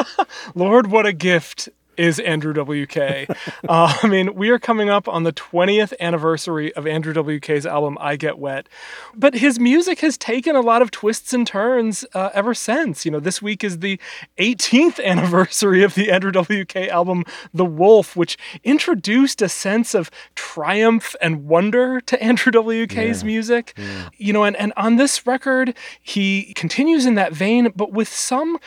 Lord, 0.53 0.88
what 0.88 1.06
a 1.06 1.13
gift 1.13 1.70
is 2.00 2.18
Andrew 2.20 2.53
WK. 2.53 2.98
uh, 3.70 3.98
I 4.01 4.08
mean, 4.08 4.34
we 4.34 4.50
are 4.50 4.58
coming 4.58 4.89
up 4.89 5.08
on 5.08 5.24
the 5.24 5.34
20th 5.34 5.94
anniversary 6.00 6.74
of 6.75 6.88
Andrew 6.88 7.13
WK's 7.13 7.65
album 7.65 7.98
I 8.00 8.15
Get 8.15 8.39
Wet, 8.39 8.70
but 9.13 9.34
his 9.36 9.60
music 9.60 10.00
has 10.00 10.18
taken 10.18 10.56
a 10.56 10.62
lot 10.62 10.82
of 10.82 10.91
twists 10.91 11.34
and 11.34 11.46
turns 11.46 12.06
uh, 12.13 12.29
ever 12.34 12.53
since. 12.53 13.03
You 13.06 13.12
know, 13.12 13.20
this 13.20 13.41
week 13.41 13.63
is 13.63 13.79
the 13.79 14.00
18th 14.38 15.03
anniversary 15.03 15.84
of 15.84 15.94
the 15.96 16.10
Andrew 16.10 16.32
WK 16.32 16.75
album 16.88 17.25
The 17.53 17.65
Wolf, 17.65 18.15
which 18.15 18.38
introduced 18.63 19.41
a 19.41 19.50
sense 19.50 19.94
of 19.94 20.10
triumph 20.36 21.15
and 21.22 21.46
wonder 21.46 22.00
to 22.01 22.24
Andrew 22.24 22.51
WK's 22.51 23.22
Yeah. 23.24 23.27
music. 23.27 23.77
You 24.18 24.32
know, 24.32 24.46
and, 24.46 24.56
and 24.56 24.72
on 24.77 24.96
this 24.96 25.27
record, 25.27 25.75
he 26.01 26.53
continues 26.53 27.06
in 27.06 27.15
that 27.15 27.34
vein, 27.34 27.74
but 27.75 27.91
with 27.91 28.08
some 28.08 28.58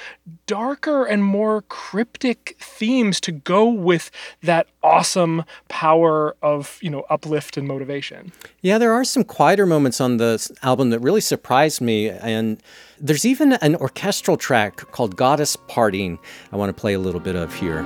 darker 0.47 1.05
and 1.07 1.25
more 1.25 1.63
cryptic 1.63 2.57
themes 2.61 3.21
to 3.23 3.33
go 3.33 3.69
with 3.69 4.11
that 4.43 4.69
awesome 4.83 5.45
power 5.69 6.37
of, 6.43 6.79
you 6.83 6.91
know, 6.91 7.05
uplift 7.11 7.57
and 7.57 7.67
motivation. 7.67 8.33
Yeah, 8.61 8.79
there 8.79 8.93
are 8.93 9.05
some 9.05 9.25
quieter 9.25 9.67
moments 9.67 10.01
on 10.01 10.19
the 10.19 10.51
album 10.63 10.91
that 10.91 11.01
really 11.01 11.21
surprised 11.21 11.81
me. 11.81 12.11
And 12.11 12.63
there's 13.01 13.25
even 13.25 13.55
an 13.55 13.77
orchestral 13.77 14.37
track 14.37 14.77
called 14.93 15.17
Goddess 15.17 15.57
Partying 15.57 16.19
I 16.53 16.57
want 16.57 16.75
to 16.75 16.81
play 16.81 16.93
a 16.93 16.99
little 16.99 17.21
bit 17.21 17.35
of 17.35 17.55
here. 17.55 17.83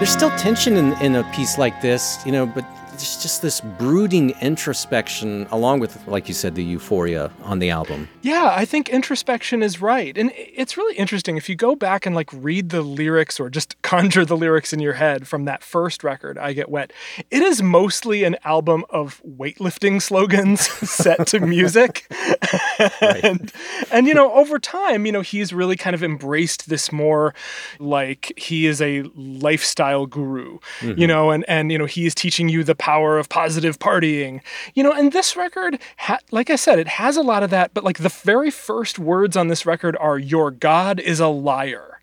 There's 0.00 0.12
still 0.12 0.30
tension 0.38 0.78
in, 0.78 0.94
in 1.02 1.14
a 1.16 1.24
piece 1.24 1.58
like 1.58 1.82
this, 1.82 2.24
you 2.24 2.32
know, 2.32 2.46
but 2.46 2.64
there's 3.00 3.22
just 3.22 3.40
this 3.40 3.60
brooding 3.62 4.30
introspection, 4.42 5.46
along 5.50 5.80
with, 5.80 6.06
like 6.06 6.28
you 6.28 6.34
said, 6.34 6.54
the 6.54 6.62
euphoria 6.62 7.30
on 7.44 7.58
the 7.58 7.70
album. 7.70 8.08
Yeah, 8.20 8.52
I 8.54 8.64
think 8.66 8.88
introspection 8.90 9.62
is 9.62 9.80
right. 9.80 10.16
And 10.18 10.30
it's 10.36 10.76
really 10.76 10.94
interesting 10.96 11.36
if 11.38 11.48
you 11.48 11.56
go 11.56 11.74
back 11.74 12.04
and 12.04 12.14
like 12.14 12.28
read 12.32 12.68
the 12.68 12.82
lyrics 12.82 13.40
or 13.40 13.48
just 13.48 13.80
conjure 13.82 14.24
the 14.26 14.36
lyrics 14.36 14.72
in 14.74 14.80
your 14.80 14.92
head 14.92 15.26
from 15.26 15.46
that 15.46 15.62
first 15.64 16.04
record, 16.04 16.36
I 16.36 16.52
Get 16.52 16.68
Wet. 16.68 16.92
It 17.30 17.42
is 17.42 17.62
mostly 17.62 18.24
an 18.24 18.36
album 18.44 18.84
of 18.90 19.22
weightlifting 19.26 20.02
slogans 20.10 20.60
set 20.60 21.26
to 21.28 21.40
music. 21.40 22.06
and 23.00 23.50
and 23.90 24.06
you 24.06 24.12
know, 24.14 24.32
over 24.34 24.58
time, 24.58 25.06
you 25.06 25.12
know, 25.12 25.22
he's 25.22 25.52
really 25.52 25.76
kind 25.76 25.94
of 25.94 26.02
embraced 26.02 26.68
this 26.68 26.92
more 26.92 27.34
like 27.78 28.32
he 28.36 28.66
is 28.66 28.82
a 28.82 29.02
lifestyle 29.14 30.04
guru. 30.06 30.58
You 30.82 30.94
Mhm. 30.94 31.08
know, 31.08 31.30
and 31.30 31.44
and 31.48 31.72
you 31.72 31.78
know, 31.78 31.86
he 31.86 32.04
is 32.04 32.14
teaching 32.14 32.48
you 32.50 32.62
the 32.64 32.74
power 32.74 32.89
of 32.98 33.28
positive 33.28 33.78
partying. 33.78 34.40
You 34.74 34.82
know, 34.82 34.92
and 34.92 35.12
this 35.12 35.36
record, 35.36 35.78
ha- 35.98 36.18
like 36.30 36.50
I 36.50 36.56
said, 36.56 36.78
it 36.78 36.88
has 36.88 37.16
a 37.16 37.22
lot 37.22 37.42
of 37.42 37.50
that. 37.50 37.74
But 37.74 37.84
like 37.84 37.98
the 37.98 38.08
very 38.08 38.50
first 38.50 38.98
words 38.98 39.36
on 39.36 39.48
this 39.48 39.66
record 39.66 39.96
are 39.98 40.18
"Your 40.18 40.50
God 40.50 41.00
is 41.00 41.20
a 41.20 41.28
liar." 41.28 42.00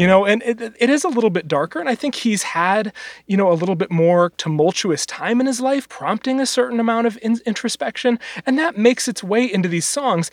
You 0.00 0.06
know, 0.06 0.24
and 0.24 0.42
it, 0.42 0.60
it 0.78 0.88
is 0.88 1.04
a 1.04 1.08
little 1.08 1.30
bit 1.30 1.46
darker. 1.46 1.78
And 1.78 1.88
I 1.88 1.94
think 1.94 2.14
he's 2.14 2.42
had, 2.42 2.92
you 3.26 3.36
know, 3.36 3.52
a 3.52 3.54
little 3.54 3.74
bit 3.74 3.90
more 3.90 4.30
tumultuous 4.38 5.04
time 5.04 5.40
in 5.40 5.46
his 5.46 5.60
life, 5.60 5.88
prompting 5.88 6.40
a 6.40 6.46
certain 6.46 6.80
amount 6.80 7.06
of 7.06 7.18
in- 7.20 7.40
introspection. 7.44 8.18
And 8.46 8.58
that 8.58 8.78
makes 8.78 9.08
its 9.08 9.22
way 9.22 9.44
into 9.44 9.68
these 9.68 9.86
songs, 9.86 10.30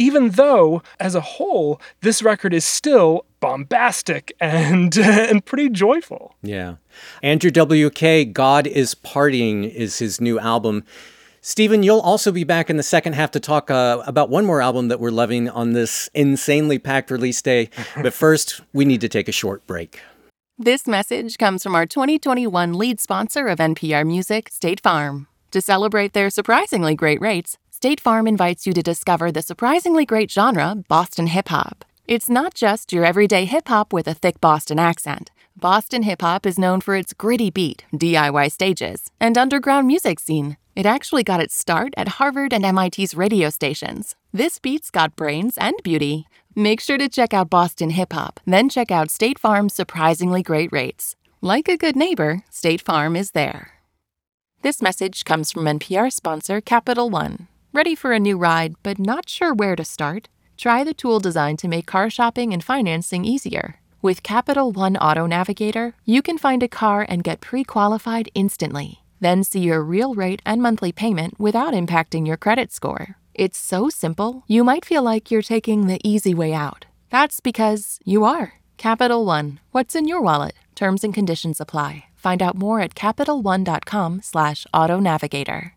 even 0.00 0.30
though, 0.30 0.82
as 0.98 1.14
a 1.14 1.20
whole, 1.20 1.80
this 2.00 2.22
record 2.22 2.54
is 2.54 2.64
still 2.64 3.26
bombastic 3.38 4.32
and, 4.40 4.96
and 4.96 5.44
pretty 5.44 5.68
joyful. 5.68 6.34
Yeah. 6.42 6.76
Andrew 7.22 7.50
WK, 7.50 8.32
God 8.32 8.66
is 8.66 8.94
Partying 8.94 9.70
is 9.70 9.98
his 9.98 10.20
new 10.20 10.38
album. 10.40 10.84
Stephen, 11.42 11.82
you'll 11.82 12.00
also 12.00 12.32
be 12.32 12.44
back 12.44 12.68
in 12.68 12.76
the 12.76 12.82
second 12.82 13.14
half 13.14 13.30
to 13.30 13.40
talk 13.40 13.70
uh, 13.70 14.02
about 14.06 14.28
one 14.28 14.44
more 14.44 14.60
album 14.60 14.88
that 14.88 15.00
we're 15.00 15.10
loving 15.10 15.48
on 15.48 15.72
this 15.72 16.08
insanely 16.12 16.78
packed 16.78 17.10
release 17.10 17.40
day. 17.40 17.70
but 18.02 18.12
first, 18.12 18.60
we 18.72 18.84
need 18.84 19.00
to 19.02 19.08
take 19.08 19.28
a 19.28 19.32
short 19.32 19.66
break. 19.66 20.00
This 20.58 20.86
message 20.86 21.38
comes 21.38 21.62
from 21.62 21.74
our 21.74 21.86
2021 21.86 22.74
lead 22.74 23.00
sponsor 23.00 23.46
of 23.46 23.58
NPR 23.58 24.06
Music, 24.06 24.50
State 24.50 24.80
Farm. 24.80 25.26
To 25.52 25.60
celebrate 25.60 26.12
their 26.12 26.30
surprisingly 26.30 26.94
great 26.94 27.20
rates, 27.20 27.58
State 27.82 27.98
Farm 27.98 28.26
invites 28.26 28.66
you 28.66 28.74
to 28.74 28.82
discover 28.82 29.32
the 29.32 29.40
surprisingly 29.40 30.04
great 30.04 30.30
genre, 30.30 30.74
Boston 30.86 31.28
hip 31.28 31.48
hop. 31.48 31.82
It's 32.06 32.28
not 32.28 32.52
just 32.52 32.92
your 32.92 33.06
everyday 33.06 33.46
hip 33.46 33.68
hop 33.68 33.90
with 33.90 34.06
a 34.06 34.12
thick 34.12 34.38
Boston 34.38 34.78
accent. 34.78 35.30
Boston 35.56 36.02
hip 36.02 36.20
hop 36.20 36.44
is 36.44 36.58
known 36.58 36.82
for 36.82 36.94
its 36.94 37.14
gritty 37.14 37.48
beat, 37.48 37.86
DIY 37.94 38.52
stages, 38.52 39.10
and 39.18 39.38
underground 39.38 39.86
music 39.86 40.20
scene. 40.20 40.58
It 40.76 40.84
actually 40.84 41.22
got 41.22 41.40
its 41.40 41.54
start 41.54 41.94
at 41.96 42.20
Harvard 42.20 42.52
and 42.52 42.64
MIT's 42.70 43.14
radio 43.14 43.48
stations. 43.48 44.14
This 44.30 44.58
beat's 44.58 44.90
got 44.90 45.16
brains 45.16 45.56
and 45.56 45.74
beauty. 45.82 46.26
Make 46.54 46.82
sure 46.82 46.98
to 46.98 47.08
check 47.08 47.32
out 47.32 47.48
Boston 47.48 47.88
hip 47.88 48.12
hop, 48.12 48.40
then 48.44 48.68
check 48.68 48.90
out 48.90 49.10
State 49.10 49.38
Farm's 49.38 49.72
surprisingly 49.72 50.42
great 50.42 50.70
rates. 50.70 51.16
Like 51.40 51.66
a 51.66 51.78
good 51.78 51.96
neighbor, 51.96 52.42
State 52.50 52.82
Farm 52.82 53.16
is 53.16 53.30
there. 53.30 53.80
This 54.60 54.82
message 54.82 55.24
comes 55.24 55.50
from 55.50 55.64
NPR 55.64 56.12
sponsor 56.12 56.60
Capital 56.60 57.08
One. 57.08 57.48
Ready 57.72 57.94
for 57.94 58.10
a 58.10 58.18
new 58.18 58.36
ride, 58.36 58.74
but 58.82 58.98
not 58.98 59.28
sure 59.28 59.54
where 59.54 59.76
to 59.76 59.84
start? 59.84 60.28
Try 60.56 60.82
the 60.82 60.92
tool 60.92 61.20
designed 61.20 61.60
to 61.60 61.68
make 61.68 61.86
car 61.86 62.10
shopping 62.10 62.52
and 62.52 62.64
financing 62.64 63.24
easier. 63.24 63.76
With 64.02 64.24
Capital 64.24 64.72
One 64.72 64.96
Auto 64.96 65.26
Navigator, 65.26 65.94
you 66.04 66.20
can 66.20 66.36
find 66.36 66.64
a 66.64 66.68
car 66.68 67.06
and 67.08 67.22
get 67.22 67.40
pre 67.40 67.62
qualified 67.62 68.28
instantly. 68.34 69.04
Then 69.20 69.44
see 69.44 69.60
your 69.60 69.84
real 69.84 70.14
rate 70.14 70.42
and 70.44 70.60
monthly 70.60 70.90
payment 70.90 71.38
without 71.38 71.72
impacting 71.72 72.26
your 72.26 72.36
credit 72.36 72.72
score. 72.72 73.14
It's 73.34 73.58
so 73.58 73.88
simple, 73.88 74.42
you 74.48 74.64
might 74.64 74.84
feel 74.84 75.04
like 75.04 75.30
you're 75.30 75.40
taking 75.40 75.86
the 75.86 76.00
easy 76.02 76.34
way 76.34 76.52
out. 76.52 76.86
That's 77.08 77.38
because 77.38 78.00
you 78.04 78.24
are. 78.24 78.54
Capital 78.78 79.24
One. 79.24 79.60
What's 79.70 79.94
in 79.94 80.08
your 80.08 80.20
wallet? 80.20 80.56
Terms 80.74 81.04
and 81.04 81.14
conditions 81.14 81.60
apply. 81.60 82.06
Find 82.16 82.42
out 82.42 82.56
more 82.56 82.80
at 82.80 82.96
CapitalOne.com 82.96 84.22
slash 84.22 84.66
auto 84.74 84.98
navigator. 84.98 85.74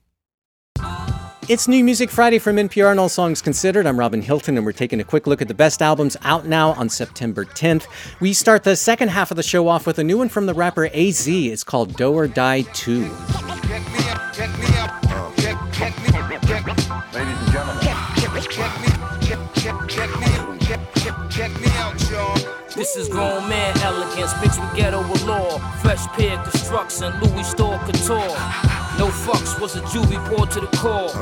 It's 1.50 1.68
New 1.68 1.84
Music 1.84 2.10
Friday 2.10 2.40
from 2.40 2.56
NPR 2.56 2.92
and 2.92 3.00
All 3.02 3.10
Songs 3.10 3.42
Considered. 3.42 3.86
I'm 3.86 4.00
Robin 4.00 4.22
Hilton, 4.22 4.56
and 4.56 4.66
we're 4.66 4.72
taking 4.72 5.02
a 5.02 5.04
quick 5.04 5.28
look 5.28 5.42
at 5.42 5.50
the 5.50 5.54
best 5.54 5.82
albums 5.82 6.16
out 6.22 6.46
now 6.46 6.72
on 6.72 6.88
September 6.88 7.44
10th. 7.44 7.86
We 8.22 8.32
start 8.32 8.64
the 8.64 8.78
second 8.78 9.10
half 9.10 9.30
of 9.30 9.36
the 9.36 9.44
show 9.44 9.68
off 9.68 9.86
with 9.86 10.00
a 10.00 10.06
new 10.06 10.18
one 10.18 10.30
from 10.30 10.46
the 10.46 10.54
rapper 10.54 10.86
AZ. 10.86 11.28
It's 11.28 11.66
called 11.66 11.98
Do 11.98 12.14
or 12.14 12.30
Die 12.30 12.62
2. 12.62 13.12
Ladies 15.82 16.16
and 16.16 16.33
This 22.76 22.96
is 22.96 23.08
grown 23.08 23.48
man 23.48 23.78
elegance 23.82 24.34
mixed 24.42 24.60
with 24.60 24.76
ghetto 24.76 25.02
allure. 25.02 25.60
Fresh 25.82 26.08
pair 26.18 26.38
construction, 26.42 27.14
Louis 27.22 27.44
store 27.44 27.78
couture. 27.86 28.36
No 28.98 29.10
fucks 29.10 29.60
was 29.62 29.76
a 29.76 29.82
juvie 29.82 30.18
poured 30.28 30.50
to 30.52 30.60
the 30.60 30.68
core. 30.78 31.14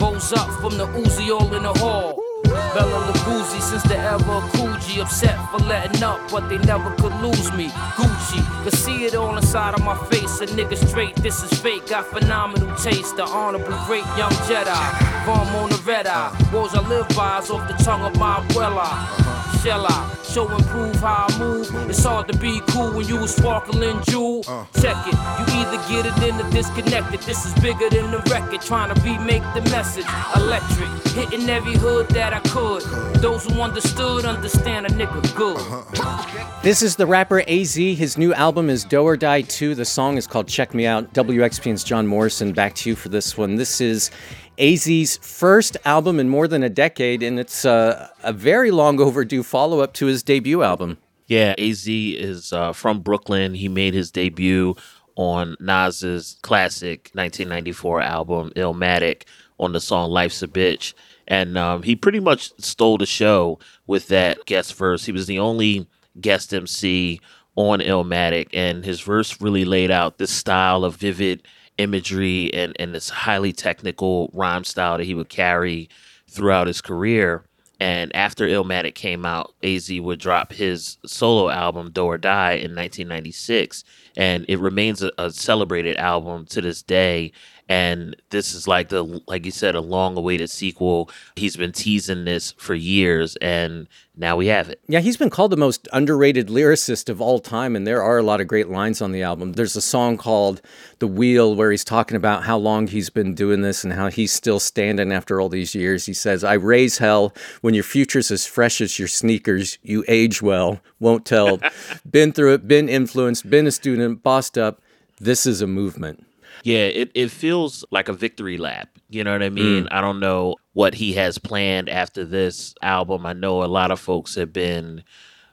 Rose 0.00 0.32
up 0.32 0.48
from 0.60 0.78
the 0.78 0.86
Uzi 0.86 1.28
all 1.28 1.52
in 1.54 1.64
the 1.64 1.72
hall. 1.74 2.18
Bela 2.44 3.12
Lugosi 3.12 3.60
since 3.60 3.82
the 3.82 3.98
era 3.98 4.16
of. 4.16 4.56
Upset 5.02 5.38
for 5.50 5.58
letting 5.58 6.02
up, 6.02 6.18
but 6.30 6.48
they 6.48 6.56
never 6.58 6.90
could 6.96 7.12
lose 7.20 7.52
me. 7.52 7.68
Gucci, 7.68 8.64
could 8.64 8.74
see 8.74 9.04
it 9.04 9.14
all 9.14 9.36
inside 9.36 9.74
of 9.74 9.84
my 9.84 9.96
face. 10.06 10.40
A 10.40 10.46
nigga 10.46 10.76
straight, 10.88 11.14
this 11.16 11.42
is 11.42 11.52
fake. 11.60 11.86
Got 11.88 12.06
phenomenal 12.06 12.74
taste. 12.76 13.16
The 13.16 13.24
honorable 13.24 13.78
great 13.86 14.06
young 14.16 14.32
Jedi. 14.48 15.24
From 15.24 15.54
on 15.56 15.68
the 15.68 15.82
red 15.84 16.06
eye. 16.06 16.34
I 16.74 16.88
live 16.88 17.08
by 17.10 17.40
is 17.40 17.50
off 17.50 17.68
the 17.68 17.74
tongue 17.84 18.02
of 18.02 18.16
my 18.18 18.36
abuela. 18.36 19.25
Shell 19.66 19.86
out. 19.86 20.26
Show 20.26 20.48
and 20.48 20.64
prove 20.66 20.94
how 20.96 21.26
I 21.28 21.38
move. 21.38 21.68
It's 21.90 22.04
hard 22.04 22.28
to 22.28 22.38
be 22.38 22.60
cool 22.68 22.92
when 22.92 23.08
you 23.08 23.22
a 23.24 23.26
sparkling 23.26 24.00
jewel. 24.04 24.44
Uh. 24.46 24.64
Check 24.80 24.96
it, 25.08 25.14
you 25.38 25.44
either 25.60 25.78
get 25.90 26.06
it 26.06 26.22
in 26.22 26.34
or 26.40 26.48
disconnect 26.50 27.12
it. 27.14 27.20
This 27.22 27.44
is 27.44 27.52
bigger 27.54 27.88
than 27.90 28.12
the 28.12 28.18
record, 28.30 28.60
trying 28.60 28.94
to 28.94 29.00
remake 29.02 29.42
the 29.54 29.62
message. 29.70 30.06
Electric, 30.36 30.88
hitting 31.14 31.48
every 31.50 31.76
hood 31.76 32.08
that 32.10 32.32
I 32.32 32.40
could. 32.40 32.82
Those 33.20 33.44
who 33.46 33.60
understood 33.60 34.24
understand 34.24 34.86
a 34.86 34.90
nigga 34.90 35.20
good. 35.34 35.56
Uh-huh. 35.56 36.62
This 36.62 36.82
is 36.82 36.94
the 36.94 37.06
rapper 37.06 37.42
AZ. 37.48 37.74
His 37.74 38.16
new 38.16 38.32
album 38.34 38.70
is 38.70 38.84
Do 38.84 39.02
or 39.02 39.16
Die 39.16 39.42
2. 39.42 39.74
The 39.74 39.84
song 39.84 40.16
is 40.16 40.26
called 40.26 40.46
Check 40.46 40.74
Me 40.74 40.86
Out. 40.86 41.12
WXPN's 41.12 41.82
John 41.82 42.06
Morrison. 42.06 42.52
Back 42.52 42.74
to 42.76 42.90
you 42.90 42.96
for 42.96 43.08
this 43.08 43.36
one. 43.36 43.56
This 43.56 43.80
is 43.80 44.10
AZ's 44.58 45.18
first 45.18 45.76
album 45.84 46.18
in 46.18 46.28
more 46.28 46.48
than 46.48 46.62
a 46.62 46.68
decade, 46.68 47.22
and 47.22 47.38
it's 47.38 47.64
uh, 47.64 48.08
a 48.22 48.32
very 48.32 48.70
long 48.70 49.00
overdue 49.00 49.42
follow 49.42 49.80
up 49.80 49.92
to 49.94 50.06
his 50.06 50.22
debut 50.22 50.62
album. 50.62 50.98
Yeah, 51.26 51.54
AZ 51.58 51.86
is 51.88 52.52
uh, 52.52 52.72
from 52.72 53.00
Brooklyn. 53.00 53.54
He 53.54 53.68
made 53.68 53.94
his 53.94 54.10
debut 54.10 54.76
on 55.16 55.56
Nas's 55.60 56.38
classic 56.42 57.10
1994 57.14 58.00
album 58.02 58.52
Illmatic 58.54 59.24
on 59.58 59.72
the 59.72 59.80
song 59.80 60.10
Life's 60.10 60.42
a 60.42 60.48
Bitch. 60.48 60.92
And 61.26 61.58
um, 61.58 61.82
he 61.82 61.96
pretty 61.96 62.20
much 62.20 62.52
stole 62.60 62.98
the 62.98 63.06
show 63.06 63.58
with 63.86 64.08
that 64.08 64.46
guest 64.46 64.74
verse. 64.74 65.06
He 65.06 65.12
was 65.12 65.26
the 65.26 65.40
only 65.40 65.88
guest 66.20 66.54
MC 66.54 67.20
on 67.56 67.80
Illmatic, 67.80 68.48
and 68.52 68.84
his 68.84 69.00
verse 69.00 69.40
really 69.40 69.64
laid 69.64 69.90
out 69.90 70.18
this 70.18 70.30
style 70.30 70.84
of 70.84 70.96
vivid 70.96 71.42
imagery 71.78 72.52
and, 72.54 72.74
and 72.78 72.94
this 72.94 73.08
highly 73.08 73.52
technical 73.52 74.30
rhyme 74.32 74.64
style 74.64 74.98
that 74.98 75.04
he 75.04 75.14
would 75.14 75.28
carry 75.28 75.88
throughout 76.28 76.66
his 76.66 76.80
career. 76.80 77.44
And 77.78 78.14
after 78.16 78.46
Illmatic 78.46 78.94
came 78.94 79.26
out, 79.26 79.54
AZ 79.62 79.90
would 79.90 80.18
drop 80.18 80.52
his 80.52 80.96
solo 81.04 81.50
album 81.50 81.90
Do 81.90 82.04
or 82.04 82.16
Die 82.16 82.52
in 82.52 82.74
1996, 82.74 83.84
and 84.16 84.46
it 84.48 84.58
remains 84.58 85.02
a, 85.02 85.12
a 85.18 85.30
celebrated 85.30 85.98
album 85.98 86.46
to 86.46 86.62
this 86.62 86.82
day. 86.82 87.32
And 87.68 88.14
this 88.30 88.54
is 88.54 88.68
like 88.68 88.90
the 88.90 89.02
like 89.26 89.44
you 89.44 89.50
said, 89.50 89.74
a 89.74 89.80
long-awaited 89.80 90.50
sequel. 90.50 91.10
He's 91.34 91.56
been 91.56 91.72
teasing 91.72 92.24
this 92.24 92.52
for 92.52 92.74
years, 92.74 93.34
and 93.36 93.88
now 94.16 94.36
we 94.36 94.46
have 94.46 94.70
it. 94.70 94.80
Yeah, 94.88 95.00
he's 95.00 95.16
been 95.16 95.30
called 95.30 95.50
the 95.50 95.56
most 95.56 95.88
underrated 95.92 96.46
lyricist 96.48 97.08
of 97.10 97.20
all 97.20 97.38
time, 97.38 97.76
and 97.76 97.86
there 97.86 98.02
are 98.02 98.18
a 98.18 98.22
lot 98.22 98.40
of 98.40 98.46
great 98.46 98.68
lines 98.68 99.02
on 99.02 99.12
the 99.12 99.22
album. 99.22 99.52
There's 99.52 99.76
a 99.76 99.82
song 99.82 100.16
called 100.16 100.62
The 101.00 101.06
Wheel 101.06 101.54
where 101.54 101.70
he's 101.70 101.84
talking 101.84 102.16
about 102.16 102.44
how 102.44 102.56
long 102.56 102.86
he's 102.86 103.10
been 103.10 103.34
doing 103.34 103.60
this 103.60 103.84
and 103.84 103.92
how 103.92 104.08
he's 104.08 104.32
still 104.32 104.58
standing 104.58 105.12
after 105.12 105.40
all 105.40 105.50
these 105.50 105.74
years. 105.74 106.06
He 106.06 106.14
says, 106.14 106.44
I 106.44 106.54
raise 106.54 106.98
hell 106.98 107.34
when 107.60 107.74
your 107.74 107.84
future's 107.84 108.30
as 108.30 108.46
fresh 108.46 108.80
as 108.80 108.98
your 108.98 109.08
sneakers. 109.08 109.76
You 109.82 110.04
age 110.08 110.40
well, 110.40 110.80
won't 110.98 111.26
tell. 111.26 111.60
been 112.10 112.32
through 112.32 112.54
it, 112.54 112.68
been 112.68 112.88
influenced, 112.88 113.50
been 113.50 113.66
a 113.66 113.72
student, 113.72 114.22
bossed 114.22 114.56
up. 114.56 114.80
This 115.20 115.44
is 115.44 115.60
a 115.60 115.66
movement. 115.66 116.26
Yeah, 116.66 116.86
it, 116.86 117.12
it 117.14 117.30
feels 117.30 117.84
like 117.92 118.08
a 118.08 118.12
victory 118.12 118.58
lap. 118.58 118.88
You 119.08 119.22
know 119.22 119.30
what 119.30 119.44
I 119.44 119.50
mean? 119.50 119.84
Mm. 119.84 119.88
I 119.92 120.00
don't 120.00 120.18
know 120.18 120.56
what 120.72 120.96
he 120.96 121.12
has 121.12 121.38
planned 121.38 121.88
after 121.88 122.24
this 122.24 122.74
album. 122.82 123.24
I 123.24 123.34
know 123.34 123.62
a 123.62 123.66
lot 123.66 123.92
of 123.92 124.00
folks 124.00 124.34
have 124.34 124.52
been, 124.52 125.04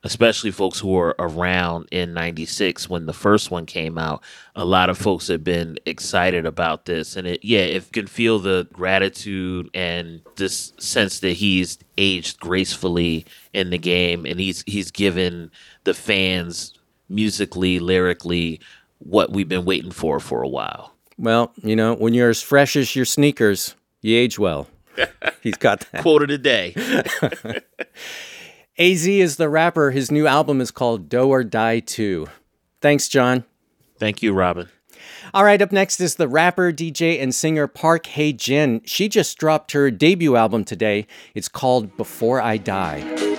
especially 0.04 0.49
folks 0.49 0.80
who 0.80 0.88
were 0.88 1.15
around 1.19 1.88
in 1.91 2.15
96 2.15 2.89
when 2.89 3.06
the 3.06 3.13
first 3.13 3.52
one 3.52 3.67
came 3.67 3.99
out. 3.99 4.23
A 4.56 4.65
lot 4.65 4.89
of 4.89 4.97
folks 4.97 5.28
have 5.28 5.43
been 5.43 5.78
excited 5.86 6.47
about 6.47 6.86
this. 6.86 7.15
And 7.15 7.28
it, 7.28 7.45
yeah, 7.45 7.60
it 7.60 7.91
can 7.91 8.08
feel 8.08 8.39
the 8.39 8.67
gratitude 8.73 9.69
and 9.76 10.19
this 10.38 10.73
sense 10.80 11.19
that 11.19 11.34
he's 11.34 11.78
aged 11.95 12.39
gracefully 12.39 13.28
in 13.54 13.69
the 13.69 13.78
game 13.78 14.26
and 14.26 14.39
he's, 14.39 14.63
he's 14.65 14.89
given 14.89 15.52
the 15.84 15.93
fans 15.93 16.73
musically, 17.08 17.78
lyrically, 17.78 18.60
what 18.97 19.32
we've 19.32 19.47
been 19.47 19.65
waiting 19.65 19.91
for 19.91 20.19
for 20.19 20.41
a 20.41 20.47
while. 20.47 20.92
Well, 21.23 21.53
you 21.63 21.77
know, 21.77 21.95
when 21.95 22.13
you're 22.13 22.29
as 22.29 22.41
fresh 22.41 22.75
as 22.75 22.97
your 22.97 23.05
sneakers, 23.05 23.75
you 24.01 24.17
age 24.17 24.38
well. 24.38 24.67
He's 25.41 25.55
got 25.55 25.88
that. 25.91 26.01
Quote 26.01 26.21
of 26.21 26.27
the 26.27 26.38
day. 26.38 26.75
AZ 28.77 29.07
is 29.07 29.38
the 29.38 29.47
rapper. 29.47 29.91
His 29.91 30.12
new 30.12 30.27
album 30.27 30.59
is 30.59 30.69
called 30.69 31.07
Do 31.07 31.29
or 31.29 31.45
Die 31.45 31.79
2. 31.79 32.27
Thanks, 32.81 33.07
John. 33.07 33.45
Thank 33.97 34.21
you, 34.21 34.33
Robin. 34.33 34.67
All 35.33 35.45
right, 35.45 35.62
up 35.62 35.71
next 35.71 36.01
is 36.01 36.15
the 36.15 36.27
rapper, 36.27 36.73
DJ, 36.73 37.21
and 37.23 37.33
singer 37.33 37.67
Park 37.67 38.05
Hye 38.07 38.31
Jin. 38.31 38.81
She 38.83 39.07
just 39.07 39.38
dropped 39.38 39.71
her 39.71 39.89
debut 39.89 40.36
album 40.36 40.65
today. 40.65 41.07
It's 41.33 41.47
called 41.47 41.95
Before 41.95 42.41
I 42.41 42.57
Die. 42.57 43.32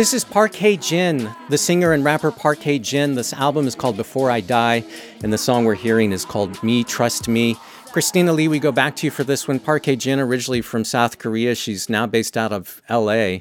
This 0.00 0.14
is 0.14 0.24
Park 0.24 0.56
Hye 0.56 0.76
Jin, 0.76 1.30
the 1.50 1.58
singer 1.58 1.92
and 1.92 2.02
rapper 2.02 2.30
Park 2.30 2.62
Hye 2.62 2.78
Jin. 2.78 3.16
This 3.16 3.34
album 3.34 3.66
is 3.66 3.74
called 3.74 3.98
Before 3.98 4.30
I 4.30 4.40
Die, 4.40 4.82
and 5.22 5.30
the 5.30 5.36
song 5.36 5.66
we're 5.66 5.74
hearing 5.74 6.10
is 6.10 6.24
called 6.24 6.62
Me 6.62 6.84
Trust 6.84 7.28
Me. 7.28 7.54
Christina 7.92 8.32
Lee, 8.32 8.48
we 8.48 8.58
go 8.58 8.72
back 8.72 8.96
to 8.96 9.06
you 9.06 9.10
for 9.10 9.24
this 9.24 9.46
one. 9.46 9.58
Park 9.58 9.84
Hye 9.84 9.96
Jin, 9.96 10.18
originally 10.18 10.62
from 10.62 10.84
South 10.84 11.18
Korea, 11.18 11.54
she's 11.54 11.90
now 11.90 12.06
based 12.06 12.38
out 12.38 12.50
of 12.50 12.80
LA. 12.88 13.40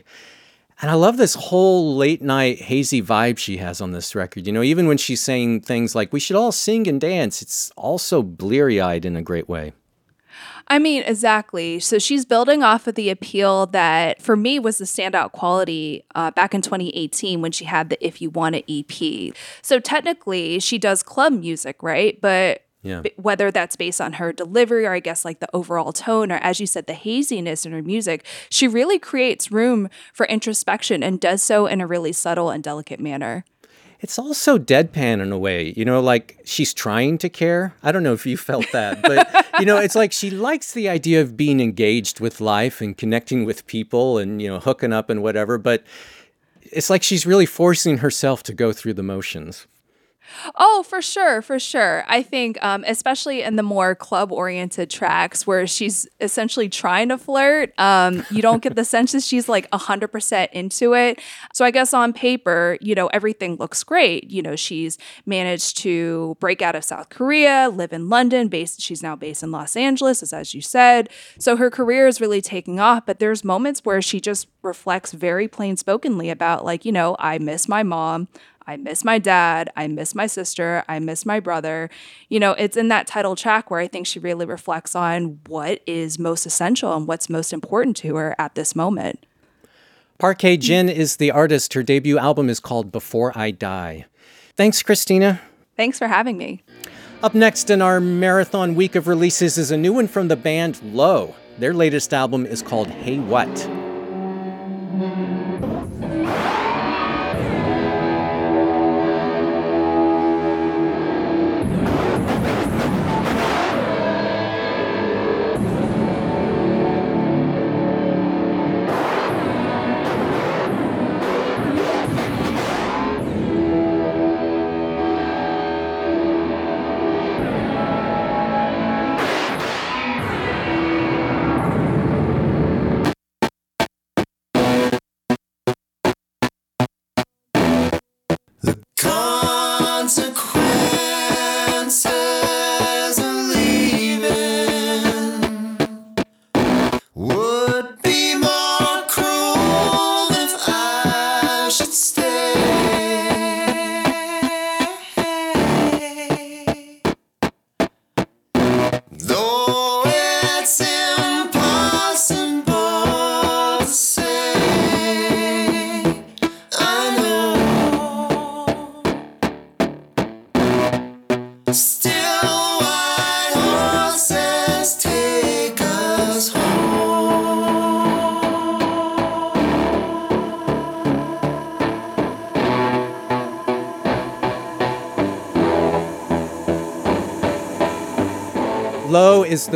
And 0.82 0.92
I 0.92 0.96
love 0.96 1.16
this 1.16 1.36
whole 1.36 1.96
late 1.96 2.22
night 2.22 2.60
hazy 2.60 3.02
vibe 3.02 3.38
she 3.38 3.56
has 3.56 3.80
on 3.80 3.94
this 3.94 4.14
record. 4.14 4.46
You 4.46 4.52
know, 4.52 4.62
even 4.62 4.86
when 4.86 4.98
she's 4.98 5.22
saying 5.22 5.62
things 5.62 5.96
like, 5.96 6.12
we 6.12 6.20
should 6.20 6.36
all 6.36 6.52
sing 6.52 6.90
and 6.90 7.00
dance, 7.00 7.42
it's 7.42 7.72
also 7.78 8.22
bleary 8.22 8.82
eyed 8.82 9.06
in 9.06 9.16
a 9.16 9.22
great 9.22 9.48
way. 9.48 9.72
I 10.72 10.78
mean, 10.78 11.02
exactly. 11.04 11.80
So 11.80 11.98
she's 11.98 12.26
building 12.26 12.62
off 12.62 12.86
of 12.86 12.94
the 12.96 13.10
appeal 13.10 13.66
that 13.68 14.22
for 14.22 14.36
me 14.36 14.60
was 14.60 14.78
the 14.78 14.86
standout 14.86 15.32
quality 15.32 16.04
uh, 16.14 16.30
back 16.32 16.54
in 16.54 16.62
2018 16.62 17.42
when 17.42 17.52
she 17.52 17.66
had 17.66 17.90
the 17.90 18.06
If 18.06 18.22
You 18.22 18.30
Want 18.30 18.56
It 18.56 18.66
EP. 18.70 19.34
So 19.64 19.80
technically, 19.80 20.60
she 20.60 20.78
does 20.78 21.02
club 21.02 21.34
music, 21.34 21.82
right? 21.82 22.20
But 22.22 22.62
Yeah. 22.84 23.02
b- 23.02 23.12
whether 23.18 23.50
that's 23.52 23.76
based 23.76 24.00
on 24.00 24.14
her 24.14 24.32
delivery 24.32 24.86
or 24.86 24.94
I 24.94 25.00
guess 25.00 25.26
like 25.26 25.40
the 25.40 25.50
overall 25.56 25.92
tone 25.92 26.32
or 26.32 26.38
as 26.38 26.60
you 26.62 26.68
said 26.68 26.86
the 26.88 26.94
haziness 26.94 27.66
in 27.66 27.74
her 27.74 27.82
music 27.82 28.24
she 28.50 28.70
really 28.70 28.98
creates 28.98 29.52
room 29.52 29.90
for 30.14 30.26
introspection 30.28 31.04
and 31.04 31.20
does 31.20 31.44
so 31.44 31.66
in 31.68 31.82
a 31.82 31.88
really 31.88 32.14
subtle 32.14 32.50
and 32.52 32.64
delicate 32.64 33.02
manner 33.02 33.44
It's 34.02 34.18
also 34.18 34.58
deadpan 34.58 35.22
in 35.22 35.32
a 35.32 35.38
way, 35.38 35.74
you 35.76 35.84
know, 35.84 36.00
like 36.00 36.40
she's 36.46 36.74
trying 36.74 37.18
to 37.18 37.28
care. 37.28 37.76
I 37.84 37.92
don't 37.92 38.04
know 38.04 38.14
if 38.14 38.26
you 38.26 38.38
felt 38.38 38.72
that, 38.72 39.02
but 39.02 39.46
you 39.60 39.66
know, 39.66 39.78
it's 39.78 39.96
like 39.96 40.14
she 40.14 40.30
likes 40.30 40.72
the 40.72 40.88
idea 40.88 41.22
of 41.22 41.36
being 41.36 41.60
engaged 41.60 42.22
with 42.22 42.40
life 42.40 42.80
and 42.80 42.98
connecting 42.98 43.44
with 43.44 43.68
people 43.68 44.18
and, 44.18 44.42
you 44.42 44.48
know, 44.48 44.60
hooking 44.60 44.94
up 44.94 45.10
and 45.10 45.22
whatever, 45.22 45.58
but 45.58 45.84
it's 46.62 46.90
like 46.90 47.04
she's 47.04 47.26
really 47.26 47.46
forcing 47.46 47.98
herself 47.98 48.42
to 48.44 48.54
go 48.54 48.72
through 48.72 48.94
the 48.94 49.04
motions. 49.04 49.68
Oh, 50.56 50.84
for 50.84 51.02
sure, 51.02 51.42
for 51.42 51.60
sure. 51.60 52.04
I 52.08 52.22
think, 52.24 52.62
um, 52.64 52.84
especially 52.88 53.42
in 53.42 53.56
the 53.56 53.64
more 53.64 53.96
club-oriented 53.96 54.90
tracks 54.90 55.46
where 55.46 55.68
she's 55.68 56.08
essentially 56.20 56.70
trying 56.70 57.10
to 57.10 57.18
flirt, 57.18 57.78
um, 57.80 58.26
you 58.30 58.42
don't 58.42 58.62
get 58.62 58.76
the 58.76 58.86
sense 58.96 59.12
that 59.14 59.24
she's 59.24 59.48
like 59.50 59.68
hundred 59.74 60.10
percent 60.10 60.52
into 60.54 60.94
it. 60.94 61.20
So 61.54 61.66
I 61.66 61.72
guess 61.72 61.94
on 61.94 62.14
paper, 62.14 62.78
you 62.82 62.96
know, 62.96 63.08
everything 63.08 63.56
looks 63.56 63.84
great. 63.84 64.30
You 64.30 64.42
know, 64.42 64.56
she's 64.56 64.98
managed 65.26 65.78
to 65.80 66.36
break 66.40 66.62
out 66.62 66.76
of 66.76 66.84
South 66.84 67.10
Korea, 67.10 67.70
live 67.74 67.94
in 67.94 68.10
London, 68.10 68.48
based. 68.48 68.82
She's 68.82 69.02
now 69.02 69.16
based 69.16 69.44
in 69.44 69.52
Los 69.52 69.76
Angeles, 69.76 70.22
as 70.22 70.34
as 70.34 70.54
you 70.54 70.62
said. 70.62 71.10
So 71.38 71.56
her 71.56 71.70
career 71.70 72.08
is 72.08 72.22
really 72.22 72.42
taking 72.42 72.80
off. 72.80 73.06
But 73.06 73.20
there's 73.20 73.44
moments 73.44 73.86
where 73.86 74.02
she 74.02 74.20
just 74.20 74.48
reflects 74.62 75.12
very 75.12 75.48
plain 75.48 75.76
spokenly 75.76 76.32
about, 76.32 76.66
like, 76.66 76.86
you 76.86 76.92
know, 76.92 77.16
I 77.20 77.38
miss 77.40 77.68
my 77.68 77.84
mom. 77.84 78.28
I 78.70 78.78
miss 78.78 79.04
my 79.04 79.18
dad. 79.18 79.72
I 79.76 79.88
miss 79.88 80.14
my 80.14 80.28
sister. 80.28 80.84
I 80.88 81.00
miss 81.00 81.26
my 81.26 81.40
brother. 81.40 81.90
You 82.30 82.40
know, 82.40 82.52
it's 82.52 82.78
in 82.78 82.90
that 82.90 83.08
title 83.08 83.36
track 83.36 83.72
where 83.72 83.80
I 83.80 83.88
think 83.88 84.06
she 84.06 84.20
really 84.20 84.46
reflects 84.46 84.94
on 84.94 85.40
what 85.48 85.82
is 85.88 86.20
most 86.20 86.46
essential 86.46 86.96
and 86.96 87.08
what's 87.08 87.32
most 87.32 87.52
important 87.52 87.98
to 87.98 88.16
her 88.18 88.36
at 88.38 88.54
this 88.54 88.76
moment. 88.76 89.26
Park 90.20 90.44
Hye 90.44 90.56
Jin 90.56 90.88
is 90.88 91.18
the 91.18 91.32
artist. 91.32 91.74
Her 91.74 91.82
debut 91.82 92.20
album 92.20 92.48
is 92.48 92.60
called 92.60 92.92
Before 92.92 93.36
I 93.36 93.50
Die. 93.50 94.06
Thanks, 94.56 94.84
Christina. 94.84 95.42
Thanks 95.76 95.98
for 95.98 96.08
having 96.08 96.38
me. 96.38 96.62
Up 97.24 97.34
next 97.34 97.72
in 97.72 97.82
our 97.82 98.00
marathon 98.00 98.76
week 98.76 98.94
of 98.94 99.08
releases 99.08 99.58
is 99.58 99.72
a 99.72 99.78
new 99.78 99.94
one 99.94 100.08
from 100.08 100.28
the 100.28 100.36
band 100.36 100.80
Low. 100.84 101.34
Their 101.58 101.74
latest 101.74 102.14
album 102.14 102.46
is 102.46 102.62
called 102.62 102.90
Hey 102.90 103.18
What. 103.18 103.89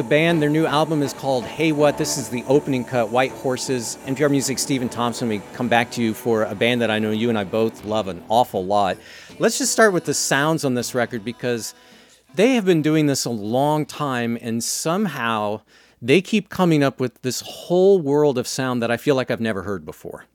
The 0.04 0.10
band. 0.10 0.42
Their 0.42 0.50
new 0.50 0.66
album 0.66 1.02
is 1.02 1.14
called 1.14 1.46
Hey 1.46 1.72
What. 1.72 1.98
This 1.98 2.18
is 2.18 2.30
the 2.30 2.44
opening 2.46 2.84
cut, 2.84 3.10
White 3.10 3.32
Horses. 3.32 3.98
NPR 4.06 4.30
Music, 4.30 4.60
Stephen 4.60 4.90
Thompson. 4.90 5.30
We 5.30 5.40
come 5.54 5.70
back 5.70 5.92
to 5.92 6.02
you 6.02 6.14
for 6.14 6.44
a 6.44 6.56
band 6.56 6.82
that 6.82 6.92
I 6.92 7.00
know 7.00 7.12
you 7.12 7.30
and 7.30 7.38
I 7.38 7.46
both 7.46 7.86
love 7.86 8.08
an 8.08 8.24
awful 8.28 8.66
lot. 8.66 8.98
Let's 9.40 9.58
just 9.58 9.72
start 9.72 9.94
with 9.94 10.06
the 10.06 10.14
sounds 10.14 10.66
on 10.66 10.74
this 10.74 10.94
record 10.94 11.24
because 11.24 11.74
they 12.36 12.56
have 12.56 12.66
been 12.66 12.82
doing 12.82 13.06
this 13.06 13.24
a 13.24 13.30
long 13.30 13.86
time 13.86 14.38
and 14.42 14.64
somehow 14.64 15.62
they 16.02 16.22
keep 16.22 16.50
coming 16.50 16.84
up 16.84 17.00
with 17.00 17.22
this 17.22 17.42
whole 17.42 18.00
world 18.02 18.38
of 18.38 18.48
sound 18.48 18.82
that 18.82 18.92
I 18.92 18.98
feel 18.98 19.16
like 19.16 19.32
I've 19.32 19.42
never 19.42 19.64
heard 19.64 19.86
before. 19.86 20.26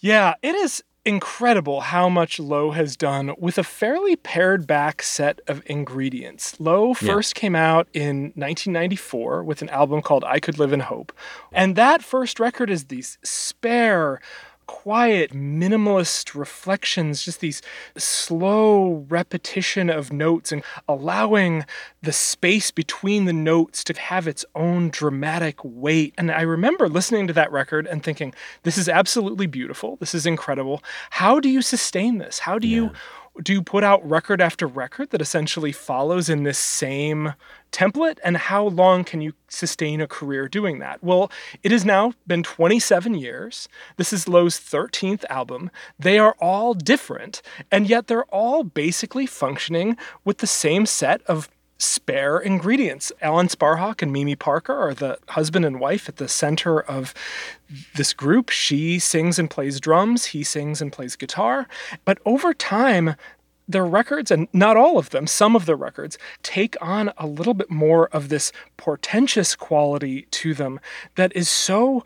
Yeah, 0.00 0.34
it 0.42 0.54
is 0.54 0.82
incredible 1.04 1.82
how 1.82 2.08
much 2.08 2.38
Low 2.38 2.70
has 2.70 2.96
done 2.96 3.34
with 3.38 3.58
a 3.58 3.62
fairly 3.64 4.16
pared 4.16 4.66
back 4.66 5.02
set 5.02 5.40
of 5.46 5.62
ingredients. 5.66 6.58
Low 6.58 6.88
Yeah. 6.88 6.94
first 7.14 7.34
came 7.34 7.54
out 7.54 7.88
in 7.92 8.32
1994 8.36 9.44
with 9.44 9.60
an 9.62 9.68
album 9.68 10.00
called 10.02 10.24
I 10.24 10.40
Could 10.40 10.58
Live 10.58 10.72
in 10.72 10.80
Hope. 10.80 11.12
And 11.52 11.76
that 11.76 12.02
first 12.02 12.40
record 12.40 12.70
is 12.70 12.84
these 12.84 13.18
spare, 13.22 14.20
quiet, 14.66 15.32
minimalist 15.32 16.34
reflections, 16.34 17.24
just 17.24 17.40
these 17.40 17.62
slow 17.96 19.06
repetition 19.08 19.90
of 19.90 20.12
notes 20.12 20.52
and 20.52 20.62
allowing 20.88 21.64
the 22.02 22.12
space 22.12 22.70
between 22.70 23.24
the 23.24 23.32
notes 23.32 23.82
to 23.84 23.92
have 23.94 24.26
its 24.26 24.44
own 24.54 24.90
dramatic 24.90 25.58
weight. 25.62 26.14
And 26.18 26.30
I 26.30 26.42
remember 26.42 26.88
listening 26.88 27.26
to 27.26 27.32
that 27.34 27.52
record 27.52 27.86
and 27.86 28.02
thinking, 28.02 28.34
this 28.62 28.78
is 28.78 28.88
absolutely 28.88 29.46
beautiful. 29.46 29.96
This 29.96 30.14
is 30.14 30.26
incredible. 30.26 30.82
How 31.10 31.40
do 31.40 31.48
you 31.48 31.62
sustain 31.62 32.18
this? 32.18 32.40
How 32.40 32.58
do 32.58 32.68
you 32.68 32.92
do 33.42 33.52
you 33.52 33.62
put 33.62 33.82
out 33.82 34.08
record 34.08 34.40
after 34.40 34.66
record 34.66 35.10
that 35.10 35.20
essentially 35.20 35.72
follows 35.72 36.28
in 36.28 36.44
this 36.44 36.58
same 36.58 37.34
template? 37.72 38.18
And 38.22 38.36
how 38.36 38.66
long 38.66 39.02
can 39.04 39.20
you 39.20 39.32
sustain 39.48 40.00
a 40.00 40.06
career 40.06 40.48
doing 40.48 40.78
that? 40.78 41.02
Well 41.02 41.30
it 41.62 41.72
has 41.72 41.84
now 41.84 42.12
been 42.26 42.42
27 42.42 43.14
years. 43.14 43.68
This 43.96 44.12
is 44.12 44.28
Low's 44.28 44.58
13th 44.58 45.24
album. 45.28 45.70
They 45.98 46.18
are 46.18 46.36
all 46.40 46.74
different 46.74 47.42
and 47.70 47.88
yet 47.88 48.06
they're 48.06 48.24
all 48.24 48.62
basically 48.62 49.26
functioning 49.26 49.96
with 50.24 50.38
the 50.38 50.46
same 50.46 50.86
set 50.86 51.22
of 51.22 51.48
spare 51.84 52.38
ingredients. 52.38 53.12
Alan 53.20 53.48
Sparhawk 53.48 54.02
and 54.02 54.12
Mimi 54.12 54.36
Parker 54.36 54.74
are 54.74 54.94
the 54.94 55.18
husband 55.28 55.64
and 55.64 55.80
wife 55.80 56.08
at 56.08 56.16
the 56.16 56.28
center 56.28 56.80
of 56.80 57.14
this 57.96 58.12
group. 58.12 58.50
She 58.50 58.98
sings 58.98 59.38
and 59.38 59.50
plays 59.50 59.80
drums, 59.80 60.26
he 60.26 60.42
sings 60.42 60.80
and 60.80 60.92
plays 60.92 61.16
guitar. 61.16 61.68
But 62.04 62.18
over 62.24 62.54
time, 62.54 63.16
their 63.66 63.86
records, 63.86 64.30
and 64.30 64.48
not 64.52 64.76
all 64.76 64.98
of 64.98 65.10
them, 65.10 65.26
some 65.26 65.56
of 65.56 65.66
the 65.66 65.76
records, 65.76 66.18
take 66.42 66.76
on 66.80 67.12
a 67.16 67.26
little 67.26 67.54
bit 67.54 67.70
more 67.70 68.08
of 68.08 68.28
this 68.28 68.52
portentous 68.76 69.56
quality 69.56 70.22
to 70.30 70.54
them 70.54 70.80
that 71.14 71.34
is 71.34 71.48
so 71.48 72.04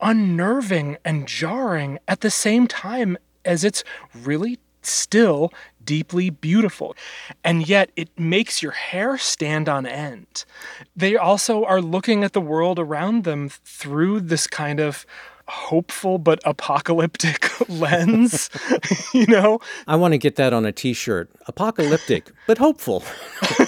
unnerving 0.00 0.96
and 1.04 1.26
jarring 1.26 1.98
at 2.06 2.20
the 2.20 2.30
same 2.30 2.66
time 2.66 3.16
as 3.44 3.64
it's 3.64 3.84
really 4.14 4.58
still 4.90 5.52
deeply 5.84 6.30
beautiful. 6.30 6.96
And 7.42 7.68
yet 7.68 7.90
it 7.96 8.08
makes 8.18 8.62
your 8.62 8.72
hair 8.72 9.18
stand 9.18 9.68
on 9.68 9.86
end. 9.86 10.44
They 10.96 11.16
also 11.16 11.64
are 11.64 11.80
looking 11.80 12.24
at 12.24 12.32
the 12.32 12.40
world 12.40 12.78
around 12.78 13.24
them 13.24 13.48
through 13.48 14.20
this 14.20 14.46
kind 14.46 14.80
of 14.80 15.04
hopeful 15.46 16.18
but 16.18 16.40
apocalyptic 16.44 17.50
lens, 17.68 18.50
you 19.12 19.26
know? 19.26 19.60
I 19.86 19.96
want 19.96 20.12
to 20.12 20.18
get 20.18 20.36
that 20.36 20.52
on 20.52 20.64
a 20.64 20.72
t 20.72 20.92
shirt. 20.92 21.30
Apocalyptic, 21.46 22.30
but 22.46 22.58
hopeful. 22.58 23.02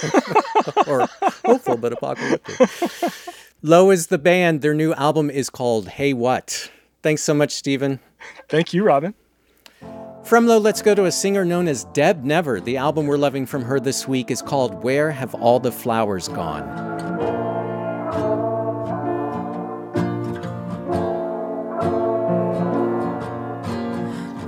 or 0.87 1.07
hopeful, 1.45 1.77
but 1.77 1.93
apocalyptic. 1.93 2.69
Low 3.61 3.91
is 3.91 4.07
the 4.07 4.17
band. 4.17 4.61
Their 4.61 4.73
new 4.73 4.93
album 4.93 5.29
is 5.29 5.49
called 5.49 5.87
Hey 5.89 6.13
What. 6.13 6.71
Thanks 7.03 7.23
so 7.23 7.33
much, 7.33 7.51
Stephen. 7.51 7.99
Thank 8.49 8.73
you, 8.73 8.83
Robin. 8.83 9.13
From 10.27 10.45
Low, 10.45 10.57
let's 10.57 10.81
go 10.81 10.93
to 10.93 11.05
a 11.05 11.11
singer 11.13 11.45
known 11.45 11.69
as 11.69 11.85
Deb 11.93 12.25
Never. 12.25 12.59
The 12.59 12.75
album 12.75 13.07
we're 13.07 13.15
loving 13.15 13.45
from 13.45 13.61
her 13.61 13.79
this 13.79 14.09
week 14.09 14.29
is 14.29 14.41
called 14.41 14.83
Where 14.83 15.09
Have 15.09 15.33
All 15.35 15.57
the 15.57 15.71
Flowers 15.71 16.27
Gone? 16.27 16.67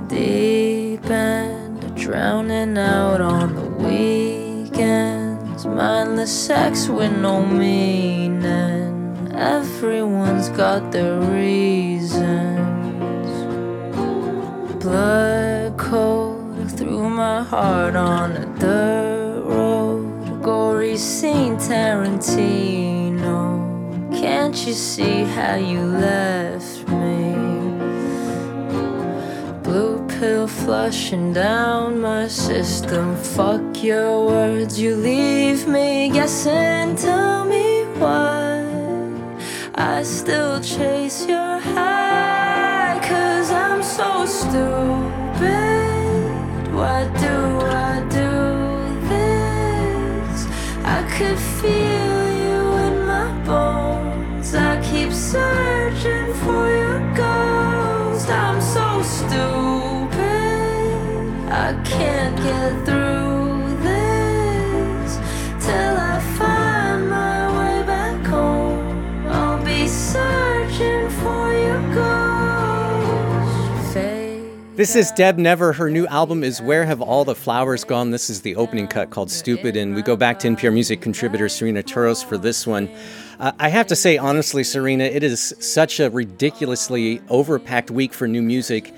deep 0.10 1.06
end, 1.06 1.96
drowning 1.96 2.78
out 2.78 3.22
on 3.22 3.56
the 3.56 3.70
weekends. 3.82 5.66
Mindless 5.66 6.46
sex 6.46 6.90
with 6.90 7.18
no 7.20 7.46
meaning. 7.46 9.32
Everyone's 9.34 10.50
got 10.50 10.92
their 10.92 11.22
reasons. 11.22 12.69
Blood 14.80 15.78
cold 15.78 16.72
through 16.72 17.10
my 17.10 17.44
heart 17.44 17.98
on 17.98 18.32
a 18.32 18.46
dirt 18.60 19.44
road. 19.44 20.42
Gory 20.42 20.96
scene, 20.96 21.58
Tarantino. 21.58 23.60
Can't 24.14 24.56
you 24.66 24.72
see 24.72 25.24
how 25.24 25.56
you 25.56 25.82
left 25.82 26.88
me? 26.88 27.34
Blue 29.64 30.08
pill 30.08 30.48
flushing 30.48 31.34
down 31.34 32.00
my 32.00 32.30
system. 32.30 33.18
Fuck 33.18 33.84
your 33.84 34.28
words, 34.28 34.80
you 34.80 34.96
leave 34.96 35.68
me 35.68 36.10
guessing. 36.10 36.96
Tell 36.96 37.44
me 37.44 37.84
why 38.00 38.64
I 39.76 40.04
still 40.04 40.62
chase 40.62 41.28
your 41.28 41.60
high. 41.60 42.09
I 51.30 51.36
feel 51.36 51.99
This 74.80 74.96
is 74.96 75.12
Deb 75.12 75.38
Never. 75.38 75.74
Her 75.74 75.90
new 75.90 76.08
album 76.08 76.42
is 76.42 76.62
Where 76.62 76.86
Have 76.86 77.02
All 77.02 77.26
the 77.26 77.36
Flowers 77.36 77.84
Gone? 77.84 78.12
This 78.12 78.30
is 78.30 78.44
the 78.44 78.56
opening 78.56 78.88
cut 78.88 79.10
called 79.10 79.30
Stupid, 79.30 79.76
and 79.76 79.94
we 79.94 80.02
go 80.02 80.16
back 80.16 80.40
to 80.40 80.48
NPR 80.48 80.72
Music 80.72 81.02
contributor 81.02 81.48
Cyrena 81.48 81.84
Touros 81.84 82.24
for 82.24 82.38
this 82.38 82.66
one. 82.66 82.90
Uh, 83.42 83.52
I 83.60 83.68
have 83.68 83.88
to 83.88 83.96
say, 83.98 84.18
honestly, 84.18 84.64
Serena, 84.64 85.04
it 85.04 85.22
is 85.22 85.54
such 85.60 86.00
a 86.00 86.10
ridiculously 86.10 87.20
overpacked 87.28 87.92
week 87.92 88.14
for 88.14 88.26
new 88.26 88.42
music. 88.42 88.94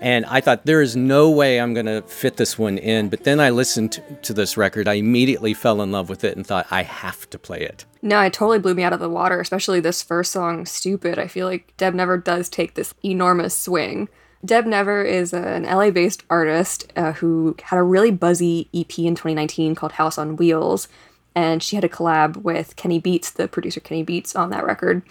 And 0.00 0.26
I 0.26 0.42
thought, 0.42 0.66
there 0.66 0.82
is 0.82 0.96
no 0.96 1.30
way 1.30 1.58
I'm 1.58 1.72
going 1.72 1.86
to 1.86 2.02
fit 2.02 2.36
this 2.36 2.58
one 2.58 2.76
in. 2.76 3.08
But 3.08 3.24
then 3.24 3.40
I 3.40 3.48
listened 3.48 4.02
to 4.20 4.34
this 4.34 4.58
record. 4.58 4.86
I 4.86 4.94
immediately 4.94 5.54
fell 5.54 5.80
in 5.80 5.92
love 5.92 6.10
with 6.10 6.24
it 6.24 6.36
and 6.36 6.46
thought, 6.46 6.66
I 6.70 6.82
have 6.82 7.30
to 7.30 7.38
play 7.38 7.62
it. 7.62 7.86
No, 8.02 8.20
it 8.20 8.34
totally 8.34 8.58
blew 8.58 8.74
me 8.74 8.82
out 8.82 8.92
of 8.92 9.00
the 9.00 9.08
water, 9.08 9.40
especially 9.40 9.80
this 9.80 10.02
first 10.02 10.30
song, 10.30 10.66
Stupid. 10.66 11.18
I 11.18 11.26
feel 11.26 11.46
like 11.46 11.74
Deb 11.78 11.94
Never 11.94 12.18
does 12.18 12.50
take 12.50 12.74
this 12.74 12.92
enormous 13.02 13.56
swing. 13.56 14.10
Deb 14.44 14.66
Never 14.66 15.02
is 15.02 15.32
an 15.32 15.62
LA 15.64 15.90
based 15.90 16.24
artist 16.28 16.92
uh, 16.96 17.12
who 17.12 17.56
had 17.62 17.78
a 17.78 17.82
really 17.82 18.10
buzzy 18.10 18.68
EP 18.74 18.98
in 18.98 19.14
2019 19.14 19.74
called 19.74 19.92
House 19.92 20.18
on 20.18 20.36
Wheels. 20.36 20.88
And 21.34 21.62
she 21.62 21.76
had 21.76 21.84
a 21.84 21.88
collab 21.88 22.38
with 22.38 22.76
Kenny 22.76 22.98
Beats, 22.98 23.30
the 23.30 23.48
producer 23.48 23.80
Kenny 23.80 24.02
Beats, 24.02 24.36
on 24.36 24.50
that 24.50 24.64
record. 24.66 25.02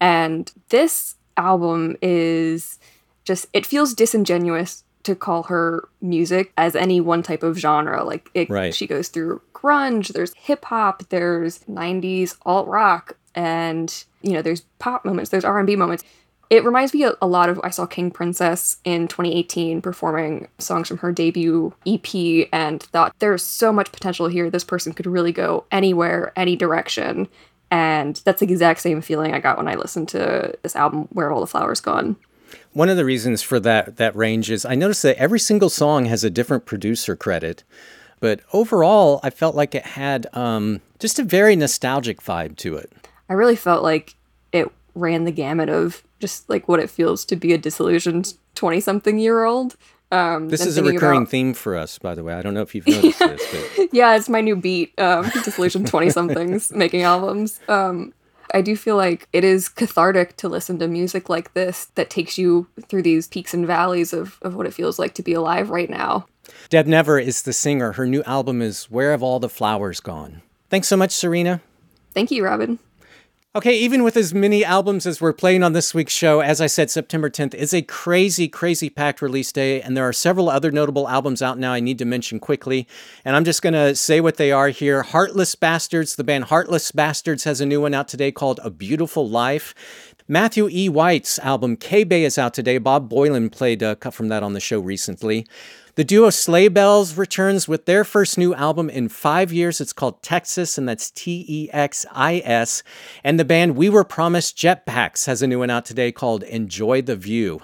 And 0.00 0.50
this 0.68 1.14
album 1.36 1.96
is 2.02 2.78
just, 3.24 3.46
it 3.52 3.64
feels 3.64 3.94
disingenuous 3.94 4.84
to 5.04 5.14
call 5.14 5.44
her 5.44 5.88
music 6.02 6.52
as 6.58 6.76
any 6.76 7.00
one 7.00 7.22
type 7.22 7.42
of 7.42 7.56
genre. 7.58 8.04
Like, 8.04 8.28
it, 8.34 8.50
Right. 8.50 8.74
she 8.74 8.86
goes 8.86 9.08
through 9.08 9.40
grunge, 9.54 10.08
there's 10.08 10.34
hip 10.34 10.66
hop, 10.66 11.08
there's 11.08 11.60
90s 11.60 12.36
alt 12.44 12.68
rock, 12.68 13.16
and, 13.34 14.04
you 14.20 14.32
know, 14.32 14.42
there's 14.42 14.62
pop 14.78 15.04
moments, 15.06 15.30
there's 15.30 15.44
R&B 15.44 15.76
moments 15.76 16.04
it 16.50 16.64
reminds 16.64 16.92
me 16.92 17.04
a, 17.04 17.26
lot 17.26 17.48
of 17.48 17.60
I 17.62 17.70
saw 17.70 17.86
King 17.86 18.10
Princess 18.10 18.78
in 18.84 19.06
2018 19.06 19.80
performing 19.80 20.48
songs 20.58 20.88
from 20.88 20.98
her 20.98 21.12
debut 21.12 21.72
EP 21.86 22.48
and 22.52 22.82
thought 22.82 23.14
there's 23.20 23.44
so 23.44 23.72
much 23.72 23.92
potential 23.92 24.26
here. 24.26 24.50
This 24.50 24.64
person 24.64 24.92
could 24.92 25.06
really 25.06 25.30
go 25.30 25.64
anywhere, 25.70 26.32
any 26.34 26.56
direction. 26.56 27.28
And 27.70 28.20
that's 28.24 28.40
the 28.40 28.46
exact 28.46 28.80
same 28.80 29.00
feeling 29.00 29.32
I 29.32 29.38
got 29.38 29.58
when 29.58 29.68
I 29.68 29.76
listened 29.76 30.08
to 30.08 30.58
this 30.62 30.74
album, 30.74 31.06
Where 31.12 31.28
Have 31.28 31.34
All 31.36 31.40
the 31.40 31.46
Flowers 31.46 31.80
Gone. 31.80 32.16
One 32.72 32.88
of 32.88 32.96
the 32.96 33.04
reasons 33.04 33.42
for 33.42 33.60
that 33.60 33.96
that 33.98 34.16
range 34.16 34.50
is 34.50 34.64
I 34.64 34.74
noticed 34.74 35.04
that 35.04 35.18
every 35.18 35.38
single 35.38 35.70
song 35.70 36.06
has 36.06 36.24
a 36.24 36.30
different 36.30 36.66
producer 36.66 37.14
credit, 37.14 37.62
but 38.18 38.40
overall 38.52 39.20
I 39.22 39.30
felt 39.30 39.54
like 39.54 39.76
it 39.76 39.86
had 39.86 40.26
um, 40.32 40.80
just 40.98 41.20
a 41.20 41.24
very 41.24 41.54
nostalgic 41.54 42.20
vibe 42.20 42.56
to 42.56 42.74
it. 42.74 42.92
I 43.28 43.34
really 43.34 43.54
felt 43.54 43.84
like 43.84 44.16
it 44.50 44.68
ran 44.96 45.24
the 45.24 45.30
gamut 45.30 45.68
of 45.68 46.02
just 46.20 46.48
like 46.48 46.68
what 46.68 46.78
it 46.80 46.88
feels 46.90 47.24
to 47.26 47.36
be 47.36 47.52
a 47.52 47.58
disillusioned 47.58 48.34
20 48.54 48.80
something 48.80 49.18
year 49.18 49.44
old. 49.44 49.76
Um, 50.12 50.48
This 50.48 50.66
is 50.66 50.76
a 50.76 50.82
recurring 50.82 51.22
about- 51.22 51.30
theme 51.30 51.54
for 51.54 51.76
us, 51.76 51.98
by 51.98 52.14
the 52.14 52.22
way. 52.24 52.34
I 52.34 52.42
don't 52.42 52.54
know 52.54 52.62
if 52.62 52.74
you've 52.74 52.86
noticed 52.86 53.18
this, 53.20 53.70
but 53.76 53.88
yeah, 53.92 54.14
it's 54.16 54.28
my 54.28 54.40
new 54.40 54.56
beat. 54.56 54.92
Um, 54.98 55.28
disillusioned 55.44 55.86
twenty 55.88 56.10
somethings 56.10 56.70
making 56.84 57.02
albums. 57.02 57.60
Um, 57.68 58.12
I 58.52 58.60
do 58.62 58.74
feel 58.74 58.96
like 58.96 59.28
it 59.32 59.44
is 59.44 59.68
cathartic 59.68 60.36
to 60.38 60.48
listen 60.48 60.80
to 60.80 60.88
music 60.88 61.28
like 61.28 61.54
this 61.54 61.86
that 61.94 62.10
takes 62.10 62.36
you 62.36 62.66
through 62.88 63.02
these 63.02 63.28
peaks 63.28 63.54
and 63.54 63.64
valleys 63.64 64.12
of, 64.12 64.38
of 64.42 64.56
what 64.56 64.66
it 64.66 64.74
feels 64.74 64.98
like 64.98 65.14
to 65.14 65.22
be 65.22 65.32
alive 65.32 65.70
right 65.70 65.88
now. 65.88 66.26
Deb 66.68 66.86
Never 66.88 67.20
is 67.20 67.42
the 67.42 67.52
singer. 67.52 67.92
Her 67.92 68.06
new 68.06 68.24
album 68.24 68.60
is 68.60 68.86
Where 68.90 69.12
Have 69.12 69.22
All 69.22 69.38
the 69.38 69.48
Flowers 69.48 70.00
Gone? 70.00 70.42
Thanks 70.68 70.88
so 70.88 70.96
much, 70.96 71.10
Cyrena. 71.10 71.60
Thank 72.12 72.32
you, 72.32 72.44
Robin. 72.44 72.80
Okay, 73.52 73.76
even 73.76 74.04
with 74.04 74.16
as 74.16 74.32
many 74.32 74.64
albums 74.64 75.06
as 75.06 75.20
we're 75.20 75.32
playing 75.32 75.64
on 75.64 75.72
this 75.72 75.92
week's 75.92 76.12
show, 76.12 76.38
as 76.38 76.60
I 76.60 76.68
said, 76.68 76.88
September 76.88 77.28
10th 77.28 77.52
is 77.52 77.74
a 77.74 77.82
crazy, 77.82 78.46
crazy 78.46 78.88
packed 78.88 79.20
release 79.20 79.50
day, 79.50 79.82
and 79.82 79.96
there 79.96 80.06
are 80.06 80.12
several 80.12 80.48
other 80.48 80.70
notable 80.70 81.08
albums 81.08 81.42
out 81.42 81.58
now 81.58 81.72
I 81.72 81.80
need 81.80 81.98
to 81.98 82.04
mention 82.04 82.38
quickly. 82.38 82.86
And 83.24 83.34
I'm 83.34 83.44
just 83.44 83.60
going 83.60 83.72
to 83.72 83.96
say 83.96 84.20
what 84.20 84.36
they 84.36 84.52
are 84.52 84.68
here. 84.68 85.02
Heartless 85.02 85.56
Bastards, 85.56 86.14
the 86.14 86.22
band 86.22 86.44
Heartless 86.44 86.92
Bastards 86.92 87.42
has 87.42 87.60
a 87.60 87.66
new 87.66 87.80
one 87.80 87.92
out 87.92 88.06
today 88.06 88.30
called 88.30 88.60
A 88.62 88.70
Beautiful 88.70 89.28
Life. 89.28 89.74
Matthew 90.28 90.68
E. 90.70 90.88
White's 90.88 91.40
album 91.40 91.76
K 91.76 92.04
Bay 92.04 92.22
is 92.22 92.38
out 92.38 92.54
today. 92.54 92.78
Bob 92.78 93.10
Boilen 93.10 93.50
played 93.50 93.82
a 93.82 93.96
cut 93.96 94.14
from 94.14 94.28
that 94.28 94.44
on 94.44 94.52
the 94.52 94.60
show 94.60 94.78
recently. 94.78 95.44
The 96.00 96.04
duo 96.04 96.30
Sleigh 96.30 96.68
Bells 96.68 97.18
returns 97.18 97.68
with 97.68 97.84
their 97.84 98.04
first 98.04 98.38
new 98.38 98.54
album 98.54 98.88
in 98.88 99.10
five 99.10 99.52
years. 99.52 99.82
It's 99.82 99.92
called 99.92 100.22
Texis, 100.22 100.78
and 100.78 100.88
that's 100.88 101.10
T 101.10 101.44
E 101.46 101.68
X 101.74 102.06
I 102.10 102.40
S. 102.42 102.82
And 103.22 103.38
the 103.38 103.44
band 103.44 103.76
We 103.76 103.90
Were 103.90 104.02
Promised 104.02 104.56
Jetpacks 104.56 105.26
has 105.26 105.42
a 105.42 105.46
new 105.46 105.58
one 105.58 105.68
out 105.68 105.84
today 105.84 106.10
called 106.10 106.42
Enjoy 106.44 107.02
the 107.02 107.16
View. 107.16 107.60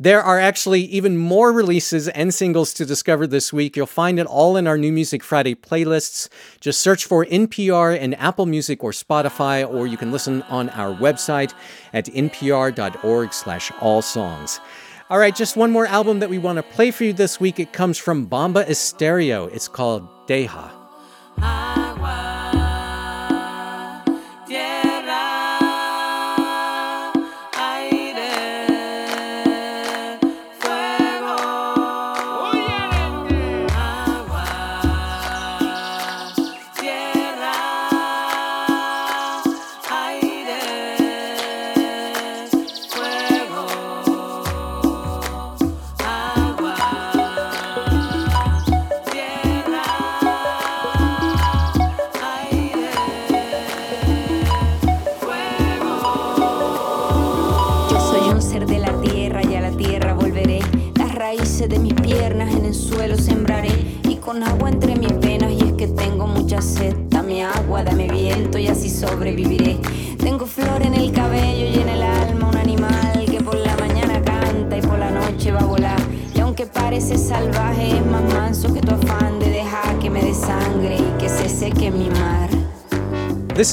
There 0.00 0.22
are 0.22 0.40
actually 0.40 0.80
even 0.80 1.18
more 1.18 1.52
releases 1.52 2.08
and 2.08 2.32
singles 2.32 2.72
to 2.72 2.86
discover 2.86 3.26
this 3.26 3.52
week. 3.52 3.76
You'll 3.76 3.84
find 3.84 4.18
it 4.18 4.26
all 4.26 4.56
in 4.56 4.66
our 4.66 4.78
New 4.78 4.90
Music 4.90 5.22
Friday 5.22 5.54
playlists. 5.54 6.30
Just 6.60 6.80
search 6.80 7.04
for 7.04 7.26
NPR 7.26 8.00
in 8.00 8.14
Apple 8.14 8.46
Music 8.46 8.82
or 8.82 8.92
Spotify, 8.92 9.62
or 9.70 9.86
you 9.86 9.98
can 9.98 10.10
listen 10.10 10.40
on 10.44 10.70
our 10.70 10.94
website 10.94 11.52
at 11.92 12.06
npr.org 12.06 13.34
slash 13.34 13.70
all 13.82 14.00
songs. 14.00 14.58
All 15.14 15.20
right, 15.20 15.32
just 15.32 15.56
one 15.56 15.70
more 15.70 15.86
album 15.86 16.18
that 16.18 16.28
we 16.28 16.38
want 16.38 16.56
to 16.56 16.64
play 16.64 16.90
for 16.90 17.04
you 17.04 17.12
this 17.12 17.38
week. 17.38 17.60
It 17.60 17.72
comes 17.72 17.98
from 17.98 18.24
Bomba 18.24 18.64
Estéreo. 18.64 19.48
It's 19.54 19.68
called 19.68 20.08
Deja. 20.26 20.72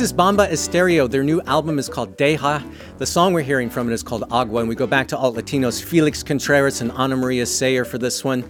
Is 0.02 0.12
Bomba 0.12 0.48
Estéreo. 0.48 1.08
Their 1.08 1.24
new 1.24 1.42
album 1.42 1.78
is 1.78 1.88
called 1.88 2.18
Deja. 2.18 2.64
The 2.98 3.06
song 3.06 3.34
we're 3.34 3.44
hearing 3.44 3.70
from 3.70 3.88
it 3.88 3.94
is 3.94 4.02
called 4.02 4.24
Agua, 4.32 4.62
and 4.62 4.68
we 4.68 4.74
go 4.74 4.88
back 4.88 5.08
to 5.10 5.18
Alt 5.18 5.36
Latinos 5.36 5.80
Felix 5.80 6.24
Contreras 6.24 6.82
and 6.82 6.92
Anamaria 6.94 7.46
Sayre 7.46 7.86
for 7.86 8.00
this 8.00 8.24
one. 8.24 8.44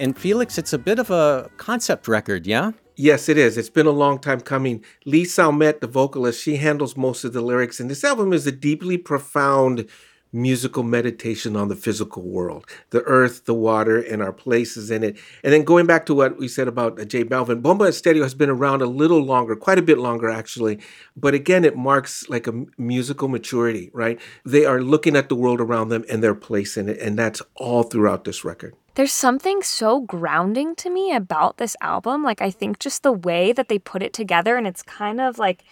And 0.00 0.18
Felix, 0.18 0.58
it's 0.58 0.72
a 0.72 0.78
bit 0.78 0.98
of 0.98 1.12
a 1.12 1.48
concept 1.58 2.08
record, 2.08 2.44
yeah? 2.44 2.72
Yes, 2.96 3.28
it 3.28 3.38
is. 3.38 3.56
It's 3.56 3.70
been 3.70 3.86
a 3.86 3.92
long 3.92 4.18
time 4.18 4.40
coming. 4.40 4.84
Li 5.04 5.22
Saumet, 5.22 5.78
the 5.78 5.86
vocalist, 5.86 6.42
she 6.42 6.56
handles 6.56 6.96
most 6.96 7.22
of 7.22 7.32
the 7.32 7.40
lyrics, 7.40 7.78
and 7.78 7.88
this 7.88 8.02
album 8.02 8.32
is 8.32 8.44
a 8.48 8.52
deeply 8.52 8.98
profound 8.98 9.88
musical 10.32 10.82
meditation 10.82 11.56
on 11.56 11.68
the 11.68 11.76
physical 11.76 12.22
world, 12.22 12.66
the 12.90 13.02
earth, 13.02 13.44
the 13.46 13.54
water, 13.54 13.98
and 13.98 14.22
our 14.22 14.32
places 14.32 14.90
in 14.90 15.02
it. 15.02 15.16
And 15.42 15.52
then 15.52 15.64
going 15.64 15.86
back 15.86 16.06
to 16.06 16.14
what 16.14 16.38
we 16.38 16.48
said 16.48 16.68
about 16.68 17.00
uh, 17.00 17.04
J 17.04 17.24
Balvin, 17.24 17.62
Bomba 17.62 17.86
Estéreo 17.86 18.22
has 18.22 18.34
been 18.34 18.50
around 18.50 18.82
a 18.82 18.86
little 18.86 19.22
longer, 19.22 19.56
quite 19.56 19.78
a 19.78 19.82
bit 19.82 19.98
longer 19.98 20.28
actually. 20.28 20.78
But 21.16 21.34
again, 21.34 21.64
it 21.64 21.76
marks 21.76 22.28
like 22.28 22.46
a 22.46 22.64
musical 22.78 23.28
maturity, 23.28 23.90
right? 23.92 24.20
They 24.44 24.64
are 24.64 24.80
looking 24.80 25.16
at 25.16 25.28
the 25.28 25.34
world 25.34 25.60
around 25.60 25.88
them 25.88 26.04
and 26.08 26.22
their 26.22 26.34
place 26.34 26.76
in 26.76 26.88
it, 26.88 26.98
and 26.98 27.18
that's 27.18 27.42
all 27.56 27.82
throughout 27.82 28.24
this 28.24 28.44
record. 28.44 28.74
There's 28.94 29.12
something 29.12 29.62
so 29.62 30.00
grounding 30.00 30.74
to 30.76 30.90
me 30.90 31.14
about 31.14 31.58
this 31.58 31.76
album. 31.80 32.24
Like, 32.24 32.42
I 32.42 32.50
think 32.50 32.80
just 32.80 33.02
the 33.02 33.12
way 33.12 33.52
that 33.52 33.68
they 33.68 33.78
put 33.78 34.02
it 34.02 34.12
together, 34.12 34.56
and 34.56 34.66
it's 34.66 34.82
kind 34.82 35.20
of 35.20 35.38
like 35.38 35.62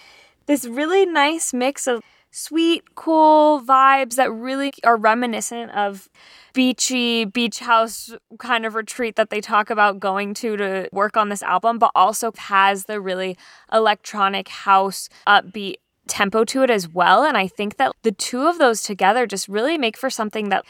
this 0.46 0.64
really 0.64 1.04
nice 1.04 1.52
mix 1.52 1.86
of 1.86 2.02
sweet, 2.30 2.94
cool 2.94 3.60
vibes 3.60 4.14
that 4.16 4.32
really 4.32 4.72
are 4.84 4.96
reminiscent 4.96 5.70
of 5.72 6.08
beachy 6.52 7.24
beach 7.24 7.60
house 7.60 8.14
kind 8.38 8.66
of 8.66 8.74
retreat 8.74 9.16
that 9.16 9.30
they 9.30 9.40
talk 9.40 9.70
about 9.70 10.00
going 10.00 10.34
to 10.34 10.56
to 10.56 10.88
work 10.92 11.16
on 11.16 11.28
this 11.28 11.42
album, 11.42 11.78
but 11.78 11.90
also 11.94 12.32
has 12.36 12.84
the 12.84 13.00
really 13.00 13.36
electronic 13.72 14.48
house 14.48 15.08
upbeat 15.26 15.76
tempo 16.08 16.44
to 16.44 16.62
it 16.62 16.70
as 16.70 16.88
well. 16.88 17.22
And 17.22 17.36
I 17.36 17.46
think 17.46 17.76
that 17.76 17.92
the 18.02 18.12
two 18.12 18.46
of 18.46 18.58
those 18.58 18.82
together 18.82 19.26
just 19.26 19.48
really 19.48 19.78
make 19.78 19.96
for 19.96 20.10
something 20.10 20.48
that 20.48 20.64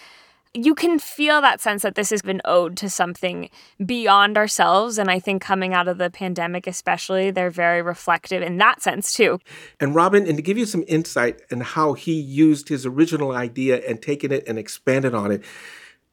you 0.55 0.74
can 0.74 0.99
feel 0.99 1.40
that 1.40 1.61
sense 1.61 1.82
that 1.82 1.94
this 1.94 2.11
has 2.11 2.22
been 2.22 2.40
owed 2.44 2.76
to 2.78 2.90
something 2.90 3.51
beyond 3.84 4.36
ourselves. 4.36 4.99
And 4.99 5.11
I 5.11 5.18
think 5.18 5.42
coming 5.42 5.74
out 5.74 5.88
of 5.88 5.99
the 5.99 6.11
pandemic, 6.11 6.66
especially, 6.66 7.30
they're 7.30 7.51
very 7.51 7.82
reflective 7.82 8.42
in 8.42 8.59
that 8.59 8.82
sense 8.82 9.12
too. 9.12 9.40
And 9.80 9.94
Robin, 9.94 10.26
and 10.26 10.36
to 10.36 10.42
give 10.42 10.59
you 10.59 10.66
some 10.66 10.84
insight 10.88 11.42
in 11.51 11.61
how 11.61 11.92
he 11.92 12.12
used 12.12 12.68
his 12.68 12.86
original 12.86 13.32
idea 13.32 13.86
and 13.88 14.01
taken 14.01 14.32
it 14.32 14.44
and 14.46 14.59
expanded 14.59 15.14
on 15.14 15.30
it. 15.30 15.42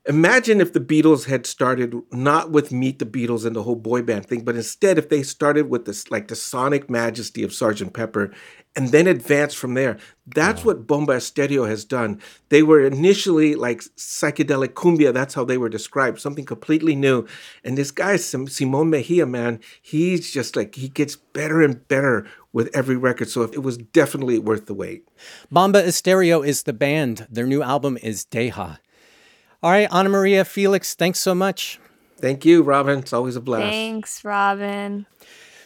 Imagine 0.07 0.61
if 0.61 0.71
the 0.71 0.79
Beatles 0.79 1.25
had 1.25 1.47
started 1.47 1.99
not 2.11 2.51
with 2.51 2.71
Meet 2.71 2.99
the 2.99 3.05
Beatles 3.05 3.43
and 3.43 3.55
the 3.55 3.63
whole 3.63 3.75
boy 3.75 4.03
band 4.03 4.27
thing, 4.27 4.43
but 4.43 4.55
instead 4.55 4.99
if 4.99 5.09
they 5.09 5.23
started 5.23 5.67
with 5.67 5.85
this 5.85 6.11
like 6.11 6.27
the 6.27 6.35
sonic 6.35 6.89
majesty 6.89 7.41
of 7.41 7.49
Sgt. 7.49 7.91
Pepper 7.91 8.31
and 8.75 8.89
then 8.89 9.07
advanced 9.07 9.57
from 9.57 9.73
there. 9.73 9.97
That's 10.27 10.65
what 10.65 10.85
Bomba 10.85 11.13
Estéreo 11.13 11.67
has 11.67 11.85
done. 11.85 12.21
They 12.49 12.61
were 12.61 12.85
initially 12.85 13.55
like 13.55 13.79
psychedelic 13.95 14.69
cumbia, 14.69 15.13
that's 15.13 15.33
how 15.33 15.45
they 15.45 15.57
were 15.57 15.69
described, 15.69 16.19
something 16.19 16.45
completely 16.45 16.95
new. 16.95 17.25
And 17.63 17.77
this 17.77 17.91
guy, 17.91 18.17
Simon 18.17 18.89
Mejia, 18.89 19.25
man, 19.25 19.59
he's 19.81 20.31
just 20.31 20.55
like, 20.55 20.75
he 20.75 20.89
gets 20.89 21.15
better 21.15 21.61
and 21.61 21.87
better 21.87 22.27
with 22.51 22.69
every 22.75 22.97
record. 22.97 23.29
So 23.29 23.43
it 23.43 23.63
was 23.63 23.77
definitely 23.77 24.39
worth 24.39 24.65
the 24.65 24.73
wait. 24.73 25.07
Bomba 25.49 25.81
Estéreo 25.81 26.45
is 26.45 26.63
the 26.63 26.73
band. 26.73 27.27
Their 27.29 27.47
new 27.47 27.63
album 27.63 27.97
is 28.03 28.25
Deja. 28.25 28.77
All 29.65 29.71
right, 29.71 29.89
Anamaria, 29.89 30.45
Felix, 30.45 30.93
thanks 30.93 31.19
so 31.19 31.33
much. 31.33 31.79
Thank 32.19 32.45
you, 32.45 32.61
Robin. 32.61 32.99
It's 32.99 33.13
always 33.13 33.35
a 33.35 33.41
blast. 33.41 33.63
Thanks, 33.63 34.23
Robin. 34.23 35.07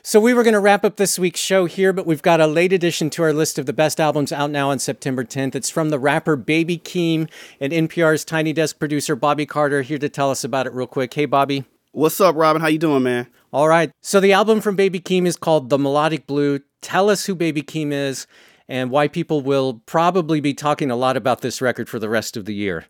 So 0.03 0.21
we 0.21 0.33
were 0.33 0.43
going 0.43 0.53
to 0.53 0.61
wrap 0.61 0.85
up 0.85 0.95
this 0.95 1.19
week's 1.19 1.41
show 1.41 1.65
here, 1.65 1.91
but 1.91 2.05
we've 2.05 2.21
got 2.21 2.39
a 2.39 2.47
late 2.47 2.71
addition 2.71 3.09
to 3.09 3.23
our 3.23 3.33
list 3.33 3.59
of 3.59 3.65
the 3.65 3.73
best 3.73 3.99
albums 3.99 4.31
out 4.31 4.51
now 4.51 4.69
on 4.69 4.79
September 4.79 5.25
10th. 5.25 5.53
It's 5.53 5.69
from 5.69 5.89
the 5.89 5.99
rapper 5.99 6.37
Baby 6.37 6.77
Keem 6.77 7.29
and 7.59 7.73
NPR's 7.73 8.23
Tiny 8.23 8.53
Desk 8.53 8.79
producer 8.79 9.17
Bobby 9.17 9.45
Carter 9.45 9.81
here 9.81 9.97
to 9.97 10.07
tell 10.07 10.31
us 10.31 10.45
about 10.45 10.65
it 10.65 10.71
real 10.71 10.87
quick. 10.87 11.13
Hey, 11.13 11.25
Bobby. 11.25 11.65
What's 11.91 12.21
up, 12.21 12.37
Robin? 12.37 12.61
How 12.61 12.69
you 12.69 12.79
doing, 12.79 13.03
man? 13.03 13.27
All 13.51 13.67
right. 13.67 13.91
So 13.99 14.21
the 14.21 14.31
album 14.31 14.61
from 14.61 14.77
Baby 14.77 15.01
Keem 15.01 15.25
is 15.25 15.35
called 15.35 15.69
The 15.69 15.77
Melodic 15.77 16.25
Blue. 16.25 16.61
Tell 16.79 17.09
us 17.09 17.25
who 17.25 17.35
Baby 17.35 17.63
Keem 17.63 17.91
is 17.91 18.27
and 18.69 18.91
why 18.91 19.09
people 19.09 19.41
will 19.41 19.81
probably 19.85 20.39
be 20.39 20.53
talking 20.53 20.89
a 20.89 20.95
lot 20.95 21.17
about 21.17 21.41
this 21.41 21.61
record 21.61 21.89
for 21.89 21.99
the 21.99 22.07
rest 22.07 22.37
of 22.37 22.45
the 22.45 22.55
year. 22.55 22.85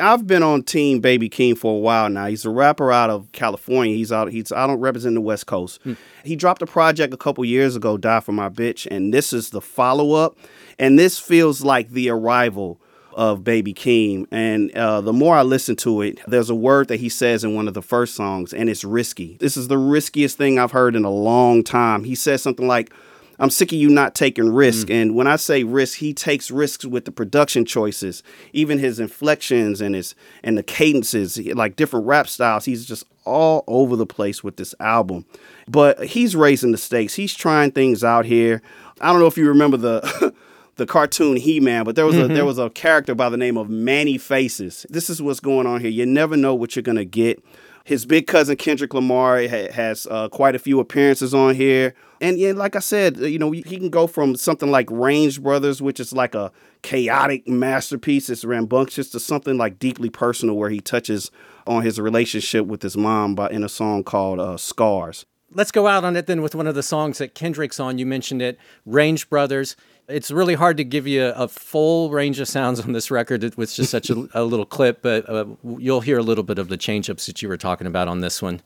I've 0.00 0.26
been 0.26 0.42
on 0.42 0.62
Team 0.62 1.00
Baby 1.00 1.28
Keem 1.30 1.56
for 1.56 1.74
a 1.74 1.78
while 1.78 2.08
now. 2.10 2.26
He's 2.26 2.44
a 2.44 2.50
rapper 2.50 2.90
out 2.92 3.08
of 3.08 3.30
California. 3.32 3.94
He's 3.94 4.10
out. 4.12 4.30
He's 4.32 4.50
I 4.52 4.66
don't 4.66 4.80
represent 4.80 5.14
the 5.14 5.20
West 5.20 5.46
Coast. 5.46 5.80
He 6.24 6.36
dropped 6.36 6.62
a 6.62 6.66
project 6.66 7.14
a 7.14 7.16
couple 7.16 7.44
years 7.44 7.76
ago, 7.76 7.96
"Die 7.96 8.20
for 8.20 8.32
My 8.32 8.48
Bitch," 8.48 8.86
and 8.90 9.14
this 9.14 9.32
is 9.32 9.50
the 9.50 9.60
follow 9.60 10.12
up. 10.12 10.36
And 10.78 10.98
this 10.98 11.18
feels 11.18 11.62
like 11.62 11.90
the 11.90 12.10
arrival 12.10 12.80
of 13.14 13.44
Baby 13.44 13.72
Keem. 13.72 14.26
And 14.30 14.70
uh, 14.72 15.00
the 15.00 15.12
more 15.12 15.36
I 15.36 15.42
listen 15.42 15.76
to 15.76 16.02
it, 16.02 16.20
there's 16.26 16.50
a 16.50 16.54
word 16.54 16.88
that 16.88 17.00
he 17.00 17.08
says 17.08 17.44
in 17.44 17.54
one 17.54 17.66
of 17.66 17.74
the 17.74 17.80
first 17.80 18.14
songs, 18.14 18.52
and 18.52 18.68
it's 18.68 18.84
risky. 18.84 19.36
This 19.40 19.56
is 19.56 19.68
the 19.68 19.78
riskiest 19.78 20.36
thing 20.36 20.58
I've 20.58 20.72
heard 20.72 20.94
in 20.96 21.04
a 21.04 21.10
long 21.10 21.62
time. 21.64 22.04
He 22.04 22.14
says 22.14 22.42
something 22.42 22.66
like. 22.66 22.92
I'm 23.38 23.50
sick 23.50 23.70
of 23.72 23.78
you 23.78 23.88
not 23.90 24.14
taking 24.14 24.48
risk. 24.52 24.90
And 24.90 25.14
when 25.14 25.26
I 25.26 25.36
say 25.36 25.62
risk, 25.64 25.98
he 25.98 26.14
takes 26.14 26.50
risks 26.50 26.84
with 26.84 27.04
the 27.04 27.12
production 27.12 27.64
choices, 27.64 28.22
even 28.52 28.78
his 28.78 28.98
inflections 28.98 29.80
and 29.80 29.94
his 29.94 30.14
and 30.42 30.56
the 30.56 30.62
cadences, 30.62 31.38
like 31.54 31.76
different 31.76 32.06
rap 32.06 32.28
styles. 32.28 32.64
He's 32.64 32.86
just 32.86 33.04
all 33.24 33.64
over 33.66 33.96
the 33.96 34.06
place 34.06 34.42
with 34.44 34.56
this 34.56 34.74
album. 34.80 35.24
But 35.68 36.04
he's 36.06 36.34
raising 36.36 36.72
the 36.72 36.78
stakes. 36.78 37.14
He's 37.14 37.34
trying 37.34 37.72
things 37.72 38.02
out 38.04 38.24
here. 38.24 38.62
I 39.00 39.10
don't 39.10 39.20
know 39.20 39.26
if 39.26 39.36
you 39.36 39.48
remember 39.48 39.76
the 39.76 40.32
the 40.76 40.86
cartoon 40.86 41.36
He-Man, 41.36 41.84
but 41.84 41.96
there 41.96 42.06
was 42.06 42.16
a 42.16 42.22
Mhm. 42.24 42.34
there 42.34 42.44
was 42.44 42.58
a 42.58 42.70
character 42.70 43.14
by 43.14 43.28
the 43.28 43.36
name 43.36 43.56
of 43.56 43.68
Man-E-Faces. 43.68 44.86
This 44.90 45.10
is 45.10 45.20
what's 45.20 45.40
going 45.40 45.66
on 45.66 45.80
here. 45.80 45.90
You 45.90 46.06
never 46.06 46.36
know 46.36 46.54
what 46.54 46.76
you're 46.76 46.82
gonna 46.82 47.04
get. 47.04 47.42
His 47.86 48.04
big 48.04 48.26
cousin 48.26 48.56
Kendrick 48.56 48.92
Lamar 48.94 49.46
ha- 49.46 49.70
has 49.70 50.08
uh, 50.10 50.28
quite 50.28 50.56
a 50.56 50.58
few 50.58 50.80
appearances 50.80 51.32
on 51.32 51.54
here, 51.54 51.94
and 52.20 52.36
yeah, 52.36 52.50
like 52.50 52.74
I 52.74 52.80
said, 52.80 53.18
you 53.18 53.38
know, 53.38 53.52
he 53.52 53.62
can 53.62 53.90
go 53.90 54.08
from 54.08 54.34
something 54.34 54.72
like 54.72 54.90
Range 54.90 55.40
Brothers, 55.40 55.80
which 55.80 56.00
is 56.00 56.12
like 56.12 56.34
a 56.34 56.50
chaotic 56.82 57.46
masterpiece, 57.46 58.28
it's 58.28 58.44
rambunctious, 58.44 59.10
to 59.10 59.20
something 59.20 59.56
like 59.56 59.78
deeply 59.78 60.10
personal, 60.10 60.56
where 60.56 60.68
he 60.68 60.80
touches 60.80 61.30
on 61.64 61.82
his 61.82 62.00
relationship 62.00 62.66
with 62.66 62.82
his 62.82 62.96
mom 62.96 63.36
by 63.36 63.50
in 63.50 63.62
a 63.62 63.68
song 63.68 64.02
called 64.02 64.40
uh, 64.40 64.56
"Scars." 64.56 65.24
Let's 65.52 65.70
go 65.70 65.86
out 65.86 66.02
on 66.02 66.16
it 66.16 66.26
then 66.26 66.42
with 66.42 66.56
one 66.56 66.66
of 66.66 66.74
the 66.74 66.82
songs 66.82 67.18
that 67.18 67.36
Kendrick's 67.36 67.78
on. 67.78 67.98
You 67.98 68.06
mentioned 68.06 68.42
it, 68.42 68.58
Range 68.84 69.30
Brothers. 69.30 69.76
It's 70.08 70.30
really 70.30 70.54
hard 70.54 70.76
to 70.76 70.84
give 70.84 71.06
you 71.06 71.24
a, 71.24 71.32
a 71.32 71.48
full 71.48 72.10
range 72.10 72.38
of 72.38 72.46
sounds 72.46 72.80
on 72.80 72.92
this 72.92 73.10
record 73.10 73.42
with 73.56 73.74
just 73.74 73.90
such 73.90 74.08
a, 74.08 74.28
a 74.34 74.44
little 74.44 74.66
clip, 74.66 75.02
but 75.02 75.28
uh, 75.28 75.46
you'll 75.78 76.00
hear 76.00 76.18
a 76.18 76.22
little 76.22 76.44
bit 76.44 76.58
of 76.58 76.68
the 76.68 76.76
change 76.76 77.10
ups 77.10 77.26
that 77.26 77.42
you 77.42 77.48
were 77.48 77.56
talking 77.56 77.86
about 77.86 78.06
on 78.06 78.20
this 78.20 78.40
one. 78.40 78.60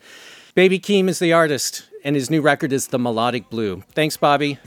Baby 0.55 0.79
Keem 0.79 1.09
is 1.09 1.19
the 1.19 1.33
artist, 1.33 1.89
and 2.05 2.15
his 2.15 2.29
new 2.29 2.43
record 2.43 2.73
is 2.73 2.89
The 2.89 2.99
Melodic 2.99 3.49
Blue. 3.49 3.83
Thanks, 3.93 4.17
Bobby. 4.17 4.59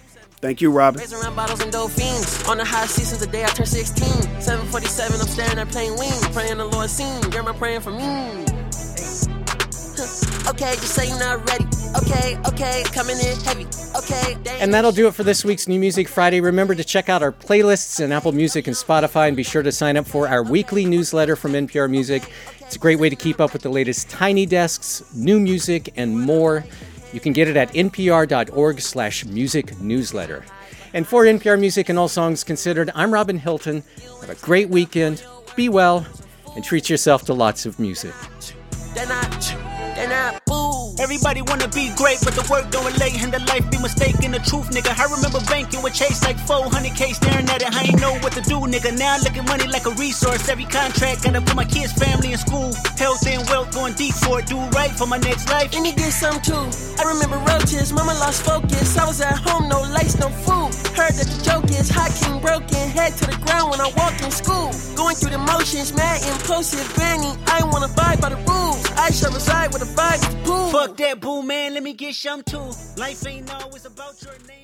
Thank 0.42 0.62
you, 0.62 0.72
Robin. 0.72 1.00
Raising 1.00 1.20
around 1.20 1.36
bottles 1.36 1.62
and 1.62 1.72
dolphins. 1.72 2.44
On 2.48 2.58
the 2.58 2.66
high 2.66 2.86
seat 2.86 3.06
since 3.06 3.22
the 3.22 3.32
day 3.32 3.44
I 3.44 3.48
turned 3.48 3.70
16. 3.70 4.06
747, 4.42 5.22
I'm 5.22 5.28
staring 5.28 5.60
at 5.60 5.70
plane 5.70 5.96
wings. 5.98 6.28
Praying 6.30 6.58
the 6.58 6.66
Lord 6.66 6.90
seen. 6.90 7.22
Girl, 7.30 7.44
my 7.44 7.54
praying 7.54 7.82
for 7.82 7.92
me. 7.92 8.63
Okay, 10.48 10.74
just 10.74 10.94
say 10.94 11.08
you're 11.08 11.20
not 11.20 11.48
ready. 11.50 11.66
Okay, 11.96 12.38
okay, 12.48 12.84
coming 12.92 13.18
in 13.18 13.38
heavy. 13.42 13.66
Okay, 13.96 14.36
And 14.60 14.74
that'll 14.74 14.92
do 14.92 15.08
it 15.08 15.14
for 15.14 15.24
this 15.24 15.46
week's 15.46 15.68
New 15.68 15.80
Music 15.80 16.08
Friday. 16.08 16.42
Remember 16.42 16.76
to 16.76 16.84
check 16.84 17.08
out 17.08 17.24
our 17.24 17.32
playlists 17.32 18.04
in 18.04 18.12
Apple 18.12 18.34
Music 18.34 18.68
and 18.68 18.76
Spotify, 18.76 19.28
and 19.28 19.38
be 19.38 19.44
sure 19.44 19.64
to 19.64 19.72
sign 19.72 19.96
up 19.96 20.06
for 20.06 20.28
our 20.28 20.44
weekly 20.44 20.86
newsletter 20.86 21.36
from 21.36 21.54
NPR 21.54 21.90
Music. 21.90 22.30
It's 22.60 22.76
a 22.76 22.80
great 22.80 23.00
way 23.00 23.10
to 23.10 23.16
keep 23.16 23.40
up 23.40 23.54
with 23.54 23.62
the 23.62 23.70
latest 23.70 24.10
tiny 24.10 24.46
desks, 24.46 25.04
new 25.14 25.40
music, 25.40 25.94
and 25.96 26.20
more. 26.20 26.66
You 27.14 27.20
can 27.20 27.32
get 27.32 27.48
it 27.48 27.56
at 27.56 27.72
npr.org 27.74 28.82
slash 28.82 29.26
music 29.26 29.80
newsletter. 29.80 30.44
And 30.94 31.08
for 31.08 31.24
NPR 31.24 31.60
Music 31.60 31.88
and 31.90 31.98
All 31.98 32.08
Songs 32.10 32.44
Considered, 32.44 32.92
I'm 32.96 33.14
Robin 33.14 33.38
Hilton. 33.38 33.84
Have 34.22 34.30
a 34.30 34.36
great 34.36 34.70
weekend, 34.70 35.24
be 35.56 35.70
well, 35.70 36.06
and 36.56 36.64
treat 36.64 36.90
yourself 36.90 37.24
to 37.26 37.34
lots 37.34 37.66
of 37.66 37.80
music. 37.80 38.14
Then 39.96 40.12
I, 40.12 40.40
ooh. 40.52 40.73
Everybody 41.00 41.42
wanna 41.42 41.68
be 41.70 41.90
great, 41.98 42.22
but 42.22 42.38
the 42.38 42.46
work 42.52 42.70
don't 42.70 42.86
relate 42.86 43.18
and 43.24 43.34
the 43.34 43.40
life 43.50 43.66
be 43.72 43.78
mistaken. 43.82 44.32
The 44.32 44.40
truth, 44.40 44.70
nigga. 44.70 44.94
I 44.94 45.10
remember 45.10 45.42
banking 45.50 45.82
with 45.82 45.94
Chase 45.94 46.22
like 46.24 46.38
400k 46.38 47.16
staring 47.16 47.50
at 47.50 47.62
it. 47.62 47.74
I 47.74 47.90
ain't 47.90 48.00
know 48.00 48.14
what 48.22 48.34
to 48.34 48.42
do, 48.42 48.62
nigga. 48.62 48.94
Now 48.98 49.16
I 49.16 49.18
look 49.18 49.36
at 49.36 49.46
money 49.48 49.66
like 49.68 49.86
a 49.86 49.94
resource. 49.98 50.48
Every 50.50 50.66
contract 50.66 51.24
gotta 51.24 51.42
put 51.42 51.56
my 51.56 51.66
kids' 51.66 51.94
family 51.94 52.34
in 52.34 52.38
school. 52.38 52.74
Health 52.98 53.26
and 53.26 53.42
wealth 53.50 53.74
going 53.74 53.94
deep 53.94 54.14
for 54.14 54.40
it. 54.40 54.46
Do 54.46 54.58
right 54.78 54.92
for 54.92 55.08
my 55.08 55.18
next 55.18 55.50
life. 55.50 55.74
And 55.74 55.86
he 55.86 55.94
did 55.94 56.14
some 56.14 56.40
too. 56.42 56.70
I 57.02 57.04
remember 57.10 57.38
roaches, 57.50 57.92
mama 57.92 58.14
lost 58.22 58.46
focus. 58.46 58.98
I 58.98 59.06
was 59.06 59.20
at 59.22 59.38
home, 59.38 59.70
no 59.70 59.82
lights, 59.82 60.20
no 60.20 60.30
food. 60.46 60.70
Heard 60.94 61.18
that 61.18 61.26
the 61.26 61.40
joke 61.42 61.66
is 61.74 61.90
hot 61.90 62.14
king 62.22 62.40
broken, 62.40 62.90
head 62.94 63.18
to 63.18 63.26
the 63.26 63.38
ground 63.46 63.72
when 63.72 63.82
I 63.82 63.90
walk 63.98 64.22
in 64.22 64.30
school. 64.30 64.70
Going 64.96 65.16
through 65.16 65.32
the 65.32 65.42
motions, 65.42 65.92
mad 65.94 66.22
impulsive, 66.22 66.86
granny. 66.94 67.34
I 67.48 67.66
wanna 67.66 67.90
abide 67.90 68.22
by 68.22 68.30
the 68.30 68.38
rules. 68.46 68.86
I 68.94 69.10
shall 69.10 69.34
reside 69.34 69.74
with 69.74 69.82
a 69.82 69.90
vibe 69.98 70.22
is 70.22 70.36
pool. 70.46 70.83
Fuck 70.84 70.98
that 70.98 71.22
boo, 71.22 71.42
man. 71.42 71.76
Let 71.76 71.82
me 71.84 71.94
get 71.94 72.14
some 72.14 72.44
too. 72.44 72.70
Life 72.98 73.26
ain't 73.26 73.50
always 73.54 73.86
about 73.86 74.22
your 74.22 74.34
name. 74.50 74.63